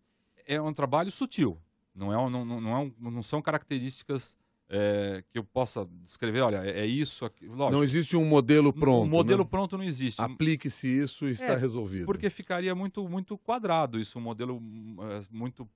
É 0.48 0.60
um 0.60 0.74
trabalho 0.74 1.12
sutil. 1.12 1.62
Não, 1.94 2.12
é, 2.12 2.30
não, 2.30 2.44
não, 2.44 2.76
é 2.76 2.80
um, 2.80 3.12
não 3.12 3.22
são 3.22 3.40
características 3.40 4.36
é, 4.70 5.24
que 5.30 5.38
eu 5.38 5.44
possa 5.44 5.88
descrever, 6.04 6.42
olha, 6.42 6.66
é, 6.66 6.82
é 6.82 6.86
isso 6.86 7.26
aqui. 7.26 7.46
Lógico, 7.46 7.72
não 7.72 7.84
existe 7.84 8.18
um 8.18 8.26
modelo 8.26 8.74
pronto. 8.74 9.08
Um 9.08 9.10
modelo 9.10 9.44
né? 9.44 9.50
pronto 9.50 9.78
não 9.78 9.84
existe. 9.84 10.22
Aplique-se 10.22 10.88
isso 10.88 11.28
e 11.28 11.32
está 11.32 11.54
é, 11.54 11.56
resolvido. 11.56 12.06
Porque 12.06 12.30
ficaria 12.30 12.74
muito, 12.74 13.08
muito 13.08 13.38
quadrado 13.38 14.00
isso, 14.00 14.18
um 14.18 14.22
modelo 14.22 14.62
é, 15.02 15.22
muito 15.32 15.68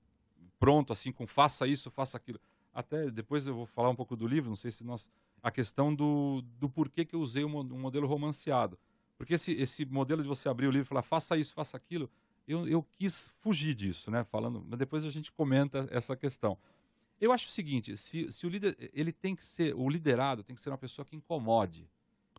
pronto, 0.58 0.92
assim, 0.92 1.12
com 1.12 1.26
faça 1.26 1.66
isso, 1.66 1.90
faça 1.90 2.16
aquilo. 2.16 2.40
Até 2.74 3.10
depois 3.10 3.46
eu 3.46 3.54
vou 3.54 3.66
falar 3.66 3.90
um 3.90 3.96
pouco 3.96 4.16
do 4.16 4.26
livro, 4.26 4.48
não 4.48 4.56
sei 4.56 4.70
se 4.70 4.84
nós. 4.84 5.08
A 5.40 5.50
questão 5.52 5.94
do, 5.94 6.42
do 6.58 6.68
porquê 6.68 7.04
que 7.04 7.14
eu 7.14 7.20
usei 7.20 7.44
um, 7.44 7.58
um 7.60 7.78
modelo 7.78 8.08
romanceado. 8.08 8.76
Porque 9.16 9.34
esse, 9.34 9.52
esse 9.52 9.84
modelo 9.84 10.22
de 10.22 10.28
você 10.28 10.48
abrir 10.48 10.66
o 10.66 10.70
livro 10.70 10.86
e 10.86 10.88
falar 10.88 11.02
faça 11.02 11.36
isso, 11.36 11.52
faça 11.54 11.76
aquilo, 11.76 12.10
eu, 12.46 12.66
eu 12.66 12.86
quis 12.96 13.30
fugir 13.40 13.74
disso, 13.74 14.10
né? 14.10 14.24
Falando, 14.24 14.64
mas 14.66 14.78
depois 14.78 15.04
a 15.04 15.10
gente 15.10 15.30
comenta 15.30 15.86
essa 15.90 16.16
questão. 16.16 16.56
Eu 17.20 17.32
acho 17.32 17.48
o 17.48 17.52
seguinte, 17.52 17.96
se, 17.96 18.30
se 18.30 18.46
o 18.46 18.48
líder, 18.48 18.76
ele 18.92 19.12
tem 19.12 19.34
que 19.34 19.44
ser, 19.44 19.74
o 19.74 19.88
liderado 19.88 20.44
tem 20.44 20.54
que 20.54 20.62
ser 20.62 20.70
uma 20.70 20.78
pessoa 20.78 21.04
que 21.04 21.16
incomode. 21.16 21.88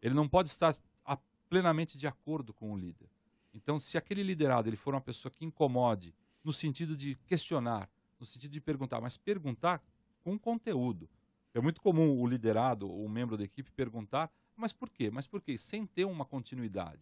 Ele 0.02 0.14
não 0.14 0.28
pode 0.28 0.50
estar 0.50 0.76
a, 1.06 1.18
plenamente 1.50 1.98
de 1.98 2.08
acordo 2.08 2.54
com 2.54 2.72
o 2.72 2.78
líder. 2.78 3.10
Então, 3.54 3.78
se 3.78 3.98
aquele 3.98 4.24
liderado 4.24 4.70
ele 4.70 4.78
for 4.78 4.94
uma 4.94 5.02
pessoa 5.02 5.32
que 5.32 5.44
incomode, 5.44 6.14
no 6.44 6.54
sentido 6.54 6.96
de 6.96 7.16
questionar, 7.28 7.90
no 8.20 8.26
sentido 8.26 8.52
de 8.52 8.62
perguntar, 8.62 9.02
mas 9.02 9.18
perguntar 9.18 9.84
com 10.24 10.38
conteúdo. 10.38 11.10
É 11.54 11.60
muito 11.60 11.82
comum 11.82 12.22
o 12.22 12.28
liderado 12.28 12.90
ou 12.90 13.06
o 13.06 13.10
membro 13.10 13.38
da 13.38 13.44
equipe 13.44 13.72
perguntar, 13.72 14.32
mas 14.56 14.72
por 14.72 14.90
quê? 14.90 15.10
Mas 15.10 15.26
por 15.26 15.42
quê? 15.42 15.58
Sem 15.58 15.86
ter 15.86 16.06
uma 16.06 16.26
continuidade. 16.26 17.02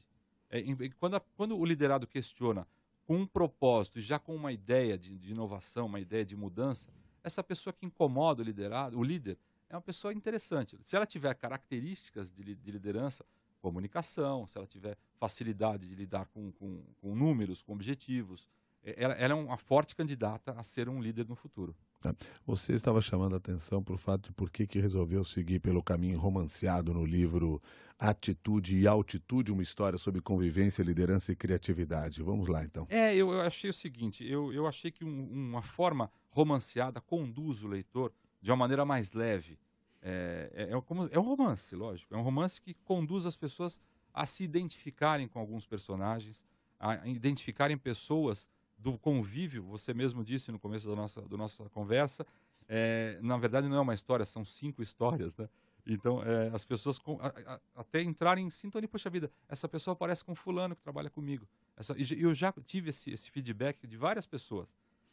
É, 0.50 0.64
quando, 0.98 1.16
a, 1.16 1.20
quando 1.20 1.58
o 1.58 1.66
liderado 1.66 2.08
questiona 2.08 2.66
com 3.06 3.18
um 3.18 3.26
propósito 3.26 4.00
já 4.02 4.18
com 4.18 4.36
uma 4.36 4.52
ideia 4.52 4.98
de, 4.98 5.18
de 5.18 5.32
inovação, 5.32 5.86
uma 5.86 6.00
ideia 6.00 6.26
de 6.26 6.36
mudança, 6.36 6.90
essa 7.28 7.44
pessoa 7.44 7.74
que 7.74 7.86
incomoda 7.86 8.42
o 8.42 8.46
liderado, 8.46 8.98
o 8.98 9.04
líder, 9.04 9.38
é 9.70 9.76
uma 9.76 9.82
pessoa 9.82 10.14
interessante. 10.14 10.78
Se 10.84 10.96
ela 10.96 11.06
tiver 11.06 11.34
características 11.36 12.32
de, 12.32 12.56
de 12.56 12.72
liderança, 12.72 13.26
comunicação, 13.62 14.48
se 14.48 14.58
ela 14.58 14.68
tiver 14.68 14.98
facilidade 15.20 15.88
de 15.88 15.96
lidar 15.96 16.26
com, 16.28 16.52
com, 16.54 16.82
com 17.02 17.16
números, 17.16 17.62
com 17.62 17.74
objetivos, 17.74 18.48
é, 18.84 18.96
ela, 18.98 19.14
ela, 19.16 19.34
é 19.34 19.36
uma 19.36 19.58
forte 19.58 19.96
candidata 19.96 20.54
a 20.54 20.64
ser 20.64 20.88
um 20.88 21.02
líder 21.02 21.28
no 21.28 21.36
futuro. 21.36 21.76
Tá. 22.00 22.16
Você 22.46 22.74
estava 22.74 23.02
chamando 23.02 23.34
a 23.34 23.38
atenção 23.38 23.84
para 23.84 23.96
o 23.96 23.98
fato 23.98 24.28
de 24.28 24.34
por 24.34 24.50
que, 24.50 24.68
que 24.68 24.80
resolveu 24.80 25.24
seguir 25.24 25.60
pelo 25.60 25.84
caminho 25.84 26.20
romanceado 26.20 26.94
no 26.94 27.04
livro 27.04 27.62
Atitude 28.00 28.78
e 28.78 28.88
Altitude, 28.88 29.52
uma 29.52 29.64
história 29.64 29.98
sobre 29.98 30.22
convivência, 30.22 30.84
liderança 30.84 31.32
e 31.32 31.36
criatividade. 31.36 32.22
Vamos 32.22 32.48
lá, 32.48 32.64
então. 32.64 32.86
É, 32.90 33.16
eu, 33.16 33.32
eu 33.32 33.42
achei 33.42 33.70
o 33.70 33.74
seguinte, 33.74 34.24
eu, 34.26 34.54
eu 34.54 34.68
achei 34.68 34.92
que 34.92 35.04
um, 35.04 35.50
uma 35.50 35.64
forma 35.64 36.10
romanceada 36.38 37.02
conduz 37.02 37.64
o 37.64 37.68
leitor 37.68 38.14
de 38.40 38.52
uma 38.52 38.58
maneira 38.58 38.86
mais 38.86 39.12
leve. 39.12 39.58
É, 40.00 40.52
é, 40.54 40.78
é, 40.78 40.82
como, 40.82 41.10
é 41.12 41.18
um 41.18 41.24
romance, 41.24 41.76
lógico. 41.76 42.14
É 42.14 42.18
um 42.18 42.22
romance 42.22 42.62
que 42.62 42.76
conduz 42.76 43.26
as 43.26 43.36
pessoas 43.36 43.82
a 44.14 44.26
se 44.28 44.44
identificarem 44.44 45.28
com 45.28 45.40
alguns 45.40 45.66
personagens, 45.66 46.44
a 46.80 47.08
identificarem 47.08 47.76
pessoas 47.76 48.48
do 48.78 49.00
convívio. 49.00 49.64
Você 49.64 49.96
mesmo 49.96 50.24
disse 50.24 50.52
no 50.52 50.60
começo 50.60 50.88
da 50.88 50.96
nossa, 50.96 51.22
da 51.24 51.38
nossa 51.38 51.68
conversa. 51.70 52.26
É, 52.70 53.18
na 53.24 53.38
verdade, 53.38 53.68
não 53.68 53.78
é 53.78 53.82
uma 53.82 53.96
história, 53.96 54.24
são 54.26 54.46
cinco 54.46 54.84
histórias, 54.84 55.36
né? 55.36 55.50
Então, 55.88 56.22
é, 56.22 56.50
as 56.54 56.66
pessoas 56.66 57.00
com, 57.00 57.18
a, 57.22 57.28
a, 57.28 57.60
até 57.78 58.02
entrarem 58.02 58.46
em 58.46 58.50
sintonia, 58.50 58.90
poxa 58.90 59.10
vida, 59.10 59.32
essa 59.48 59.70
pessoa 59.70 59.96
parece 59.96 60.24
com 60.24 60.36
fulano 60.36 60.76
que 60.76 60.82
trabalha 60.84 61.10
comigo. 61.10 61.48
Essa, 61.78 61.94
eu 61.94 62.34
já 62.34 62.54
tive 62.66 62.90
esse, 62.90 63.10
esse 63.10 63.32
feedback 63.32 63.88
de 63.88 63.96
várias 63.96 64.26
pessoas. 64.28 64.68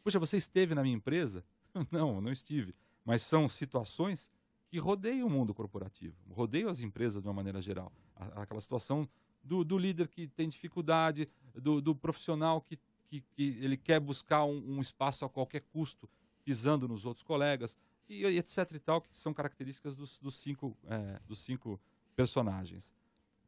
Puxa, 0.05 0.19
você 0.19 0.37
esteve 0.37 0.75
na 0.75 0.83
minha 0.83 0.95
empresa? 0.95 1.43
não, 1.91 2.21
não 2.21 2.31
estive. 2.31 2.75
Mas 3.05 3.23
são 3.23 3.49
situações 3.49 4.31
que 4.69 4.79
rodeiam 4.79 5.27
o 5.27 5.31
mundo 5.31 5.55
corporativo, 5.55 6.15
rodeiam 6.31 6.69
as 6.69 6.81
empresas 6.81 7.23
de 7.23 7.27
uma 7.27 7.33
maneira 7.33 7.63
geral. 7.63 7.91
Aquela 8.15 8.61
situação 8.61 9.09
do, 9.43 9.65
do 9.65 9.79
líder 9.79 10.09
que 10.09 10.29
tem 10.29 10.49
dificuldade, 10.49 11.29
do, 11.55 11.81
do 11.81 11.95
profissional 11.95 12.61
que, 12.61 12.79
que, 13.07 13.21
que, 13.21 13.59
ele 13.61 13.77
quer 13.77 13.99
buscar 13.99 14.45
um, 14.45 14.77
um, 14.77 14.81
espaço 14.81 15.25
a 15.25 15.29
qualquer 15.29 15.61
custo, 15.61 16.09
pisando 16.45 16.87
nos 16.87 17.07
outros 17.07 17.23
colegas, 17.23 17.79
e, 18.09 18.27
e 18.27 18.39
etc 18.39 18.71
e 18.73 18.79
tal, 18.79 19.01
que 19.01 19.09
são 19.17 19.33
características 19.33 19.97
dos, 19.97 20.19
dos 20.19 20.35
cinco, 20.37 20.77
é, 20.85 21.21
dos 21.27 21.39
cinco 21.39 21.81
personagens. 22.15 22.95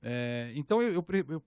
É, 0.02 0.52
então 0.54 0.80
eu, 0.80 0.92
eu, 0.92 1.04
eu, 1.28 1.42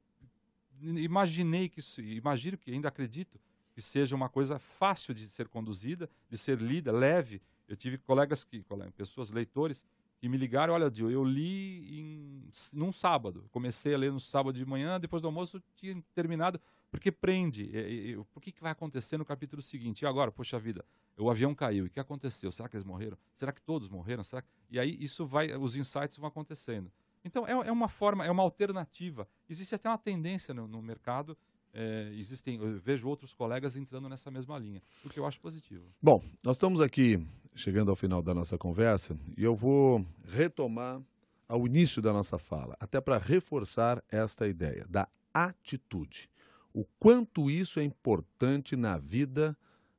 imaginei 0.81 1.69
que 1.69 1.79
isso, 1.79 2.01
imagino 2.01 2.57
que 2.57 2.71
ainda 2.71 2.89
acredito 2.89 3.39
que 3.79 3.81
seja 3.81 4.13
uma 4.13 4.27
coisa 4.27 4.59
fácil 4.59 5.13
de 5.13 5.25
ser 5.27 5.47
conduzida, 5.47 6.09
de 6.29 6.37
ser 6.37 6.59
lida, 6.59 6.91
leve. 6.91 7.41
Eu 7.65 7.77
tive 7.77 7.97
colegas 7.97 8.43
que, 8.43 8.61
pessoas, 8.93 9.31
leitores, 9.31 9.85
que 10.19 10.27
me 10.27 10.35
ligaram, 10.35 10.73
olha, 10.73 10.91
Dio, 10.91 11.09
eu 11.09 11.23
li 11.23 11.97
em, 11.97 12.51
num 12.73 12.91
sábado. 12.91 13.47
Comecei 13.51 13.95
a 13.95 13.97
ler 13.97 14.11
no 14.11 14.19
sábado 14.19 14.57
de 14.57 14.65
manhã, 14.65 14.99
depois 14.99 15.21
do 15.21 15.29
almoço 15.29 15.63
tinha 15.77 16.03
terminado, 16.13 16.59
porque 16.91 17.09
prende. 17.09 17.69
E, 17.71 18.09
e, 18.09 18.17
o 18.17 18.25
que, 18.41 18.51
que 18.51 18.61
vai 18.61 18.73
acontecer 18.73 19.17
no 19.17 19.23
capítulo 19.23 19.61
seguinte? 19.61 20.01
E 20.01 20.05
agora, 20.05 20.29
poxa 20.29 20.59
vida, 20.59 20.83
o 21.17 21.31
avião 21.31 21.55
caiu, 21.55 21.85
e 21.85 21.87
o 21.87 21.89
que 21.89 22.01
aconteceu? 22.01 22.51
Será 22.51 22.67
que 22.67 22.75
eles 22.75 22.85
morreram? 22.85 23.17
Será 23.33 23.53
que 23.53 23.61
todos 23.61 23.87
morreram? 23.87 24.25
Será 24.25 24.41
que... 24.41 24.49
E 24.69 24.77
aí 24.77 24.97
isso 24.99 25.25
vai, 25.25 25.55
os 25.55 25.77
insights 25.77 26.17
vão 26.17 26.27
acontecendo. 26.27 26.91
Então 27.23 27.47
é, 27.47 27.51
é 27.51 27.71
uma 27.71 27.87
forma, 27.87 28.25
é 28.25 28.31
uma 28.31 28.43
alternativa. 28.43 29.25
Existe 29.49 29.73
até 29.73 29.87
uma 29.87 29.97
tendência 29.97 30.53
no, 30.53 30.67
no 30.67 30.81
mercado 30.81 31.37
é, 31.73 32.11
existem, 32.13 32.55
eu 32.55 32.79
vejo 32.79 33.07
outros 33.07 33.33
colegas 33.33 33.75
entrando 33.75 34.09
nessa 34.09 34.31
mesma 34.31 34.57
linha, 34.57 34.81
o 35.03 35.09
que 35.09 35.19
eu 35.19 35.25
acho 35.25 35.39
positivo. 35.39 35.85
Bom, 36.01 36.23
nós 36.43 36.55
estamos 36.55 36.81
aqui 36.81 37.25
chegando 37.55 37.89
ao 37.89 37.95
final 37.95 38.21
da 38.21 38.33
nossa 38.33 38.57
conversa 38.57 39.17
e 39.37 39.43
eu 39.43 39.55
vou 39.55 40.05
retomar 40.27 41.01
ao 41.47 41.65
início 41.65 42.01
da 42.01 42.13
nossa 42.13 42.37
fala, 42.37 42.75
até 42.79 43.01
para 43.01 43.17
reforçar 43.17 44.03
esta 44.09 44.47
ideia 44.47 44.85
da 44.87 45.07
atitude. 45.33 46.29
O 46.71 46.85
quanto 46.99 47.49
isso 47.49 47.79
é 47.79 47.83
importante 47.83 48.75
na 48.75 48.97
vida, 48.97 49.57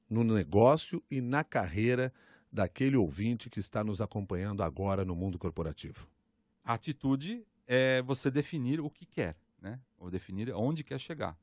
no 0.09 0.23
negócio 0.23 1.03
e 1.11 1.21
na 1.21 1.43
carreira 1.43 2.13
daquele 2.53 2.97
ouvinte 2.97 3.51
que 3.51 3.61
está 3.61 3.83
nos 3.83 4.01
acompanhando 4.01 4.63
agora 4.63 5.05
no 5.05 5.15
mundo 5.15 5.39
corporativo. 5.39 6.09
A 6.65 6.75
atitude 6.75 7.45
é 7.67 8.03
você 8.03 8.31
definir 8.31 8.81
o 8.81 8.91
que 8.91 9.07
quer, 9.07 9.37
né? 9.61 9.81
Ou 9.99 10.11
definir 10.11 10.53
onde 10.55 10.83
quer 10.83 10.99
chegar. 10.99 11.37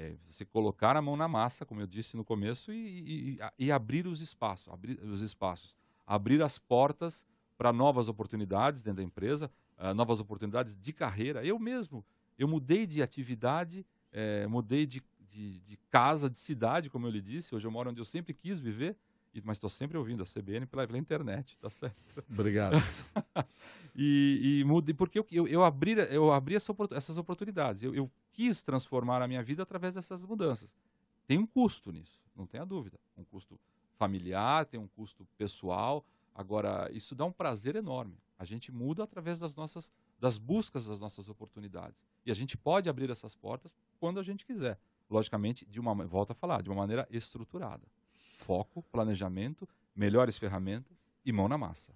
É 0.00 0.14
você 0.30 0.44
colocar 0.44 0.96
a 0.96 1.02
mão 1.02 1.16
na 1.16 1.26
massa, 1.26 1.66
como 1.66 1.80
eu 1.80 1.86
disse 1.86 2.16
no 2.16 2.24
começo, 2.24 2.72
e, 2.72 3.36
e, 3.36 3.38
e 3.58 3.72
abrir 3.72 4.06
os 4.06 4.20
espaços, 4.20 4.72
abrir 4.72 4.96
os 5.02 5.20
espaços, 5.20 5.76
abrir 6.06 6.40
as 6.40 6.56
portas 6.56 7.26
para 7.56 7.72
novas 7.72 8.08
oportunidades 8.08 8.80
dentro 8.80 8.98
da 8.98 9.02
empresa, 9.02 9.50
uh, 9.76 9.92
novas 9.92 10.20
oportunidades 10.20 10.76
de 10.76 10.92
carreira. 10.92 11.44
Eu 11.44 11.58
mesmo, 11.58 12.04
eu 12.38 12.46
mudei 12.46 12.86
de 12.86 13.02
atividade, 13.02 13.84
é, 14.12 14.46
mudei 14.46 14.86
de, 14.86 15.02
de, 15.18 15.58
de, 15.58 15.76
casa, 15.90 16.30
de 16.30 16.38
cidade, 16.38 16.88
como 16.88 17.08
eu 17.08 17.10
lhe 17.10 17.20
disse. 17.20 17.52
Hoje 17.52 17.66
eu 17.66 17.70
moro 17.72 17.90
onde 17.90 18.00
eu 18.00 18.04
sempre 18.04 18.32
quis 18.32 18.60
viver, 18.60 18.96
mas 19.44 19.56
estou 19.56 19.70
sempre 19.70 19.96
ouvindo 19.96 20.22
a 20.22 20.26
CBN 20.26 20.66
pela, 20.66 20.86
pela 20.86 20.98
internet, 20.98 21.58
tá 21.58 21.70
certo? 21.70 22.02
Obrigado. 22.30 22.76
e, 23.94 24.60
e 24.60 24.64
mudei, 24.64 24.94
porque 24.94 25.18
eu, 25.18 25.26
eu, 25.30 25.46
eu 25.46 25.64
abri, 25.64 25.92
eu 26.10 26.32
abri 26.32 26.56
essa, 26.56 26.74
essas 26.92 27.18
oportunidades. 27.18 27.82
Eu, 27.82 27.94
eu 27.94 28.10
quis 28.32 28.62
transformar 28.62 29.22
a 29.22 29.28
minha 29.28 29.42
vida 29.42 29.62
através 29.62 29.94
dessas 29.94 30.22
mudanças. 30.24 30.74
Tem 31.26 31.38
um 31.38 31.46
custo 31.46 31.92
nisso, 31.92 32.20
não 32.34 32.46
tenha 32.46 32.64
dúvida. 32.64 32.98
Um 33.16 33.24
custo 33.24 33.58
familiar, 33.96 34.64
tem 34.64 34.80
um 34.80 34.88
custo 34.88 35.26
pessoal. 35.36 36.04
Agora, 36.34 36.88
isso 36.92 37.14
dá 37.14 37.24
um 37.24 37.32
prazer 37.32 37.76
enorme. 37.76 38.18
A 38.38 38.44
gente 38.44 38.70
muda 38.70 39.02
através 39.02 39.38
das 39.38 39.54
nossas 39.54 39.90
das 40.20 40.36
buscas 40.36 40.86
das 40.86 40.98
nossas 40.98 41.28
oportunidades. 41.28 42.00
E 42.26 42.30
a 42.30 42.34
gente 42.34 42.56
pode 42.56 42.88
abrir 42.88 43.10
essas 43.10 43.34
portas 43.34 43.74
quando 43.98 44.18
a 44.18 44.22
gente 44.22 44.44
quiser. 44.44 44.78
Logicamente, 45.08 45.64
de 45.64 45.80
uma 45.80 45.94
volta 46.06 46.32
a 46.32 46.36
falar, 46.36 46.62
de 46.62 46.68
uma 46.68 46.76
maneira 46.76 47.06
estruturada. 47.10 47.86
Foco, 48.48 48.82
planejamento, 48.90 49.68
melhores 49.94 50.38
ferramentas 50.38 50.96
e 51.22 51.30
mão 51.30 51.48
na 51.48 51.58
massa. 51.58 51.92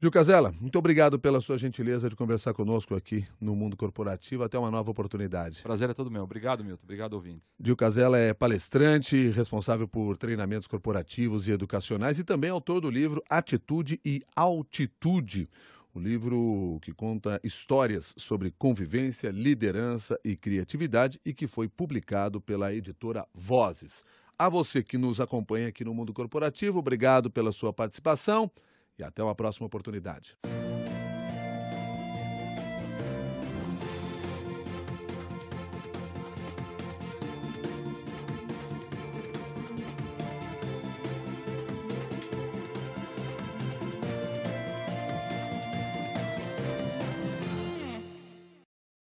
Gil 0.00 0.10
Casella, 0.10 0.50
muito 0.58 0.78
obrigado 0.78 1.18
pela 1.18 1.42
sua 1.42 1.58
gentileza 1.58 2.08
de 2.08 2.16
conversar 2.16 2.54
conosco 2.54 2.94
aqui 2.94 3.26
no 3.38 3.54
Mundo 3.54 3.76
Corporativo. 3.76 4.42
Até 4.42 4.58
uma 4.58 4.70
nova 4.70 4.90
oportunidade. 4.90 5.62
Prazer 5.62 5.90
é 5.90 5.92
todo 5.92 6.10
meu. 6.10 6.22
Obrigado, 6.22 6.64
Milton. 6.64 6.84
Obrigado, 6.84 7.12
ouvintes. 7.12 7.46
Gil 7.62 7.76
Casella 7.76 8.16
é 8.16 8.32
palestrante, 8.32 9.28
responsável 9.28 9.86
por 9.86 10.16
treinamentos 10.16 10.66
corporativos 10.66 11.46
e 11.46 11.50
educacionais 11.52 12.18
e 12.18 12.24
também 12.24 12.48
autor 12.48 12.80
do 12.80 12.88
livro 12.88 13.22
Atitude 13.28 14.00
e 14.02 14.22
Altitude. 14.34 15.50
O 15.92 16.00
livro 16.00 16.78
que 16.80 16.94
conta 16.94 17.38
histórias 17.44 18.14
sobre 18.16 18.52
convivência, 18.52 19.30
liderança 19.30 20.18
e 20.24 20.34
criatividade 20.34 21.20
e 21.26 21.34
que 21.34 21.46
foi 21.46 21.68
publicado 21.68 22.40
pela 22.40 22.72
editora 22.72 23.26
Vozes. 23.34 24.02
A 24.40 24.48
você 24.48 24.84
que 24.84 24.96
nos 24.96 25.20
acompanha 25.20 25.66
aqui 25.66 25.84
no 25.84 25.92
Mundo 25.92 26.14
Corporativo, 26.14 26.78
obrigado 26.78 27.28
pela 27.28 27.50
sua 27.50 27.72
participação 27.72 28.48
e 28.96 29.02
até 29.02 29.20
uma 29.20 29.34
próxima 29.34 29.66
oportunidade. 29.66 30.38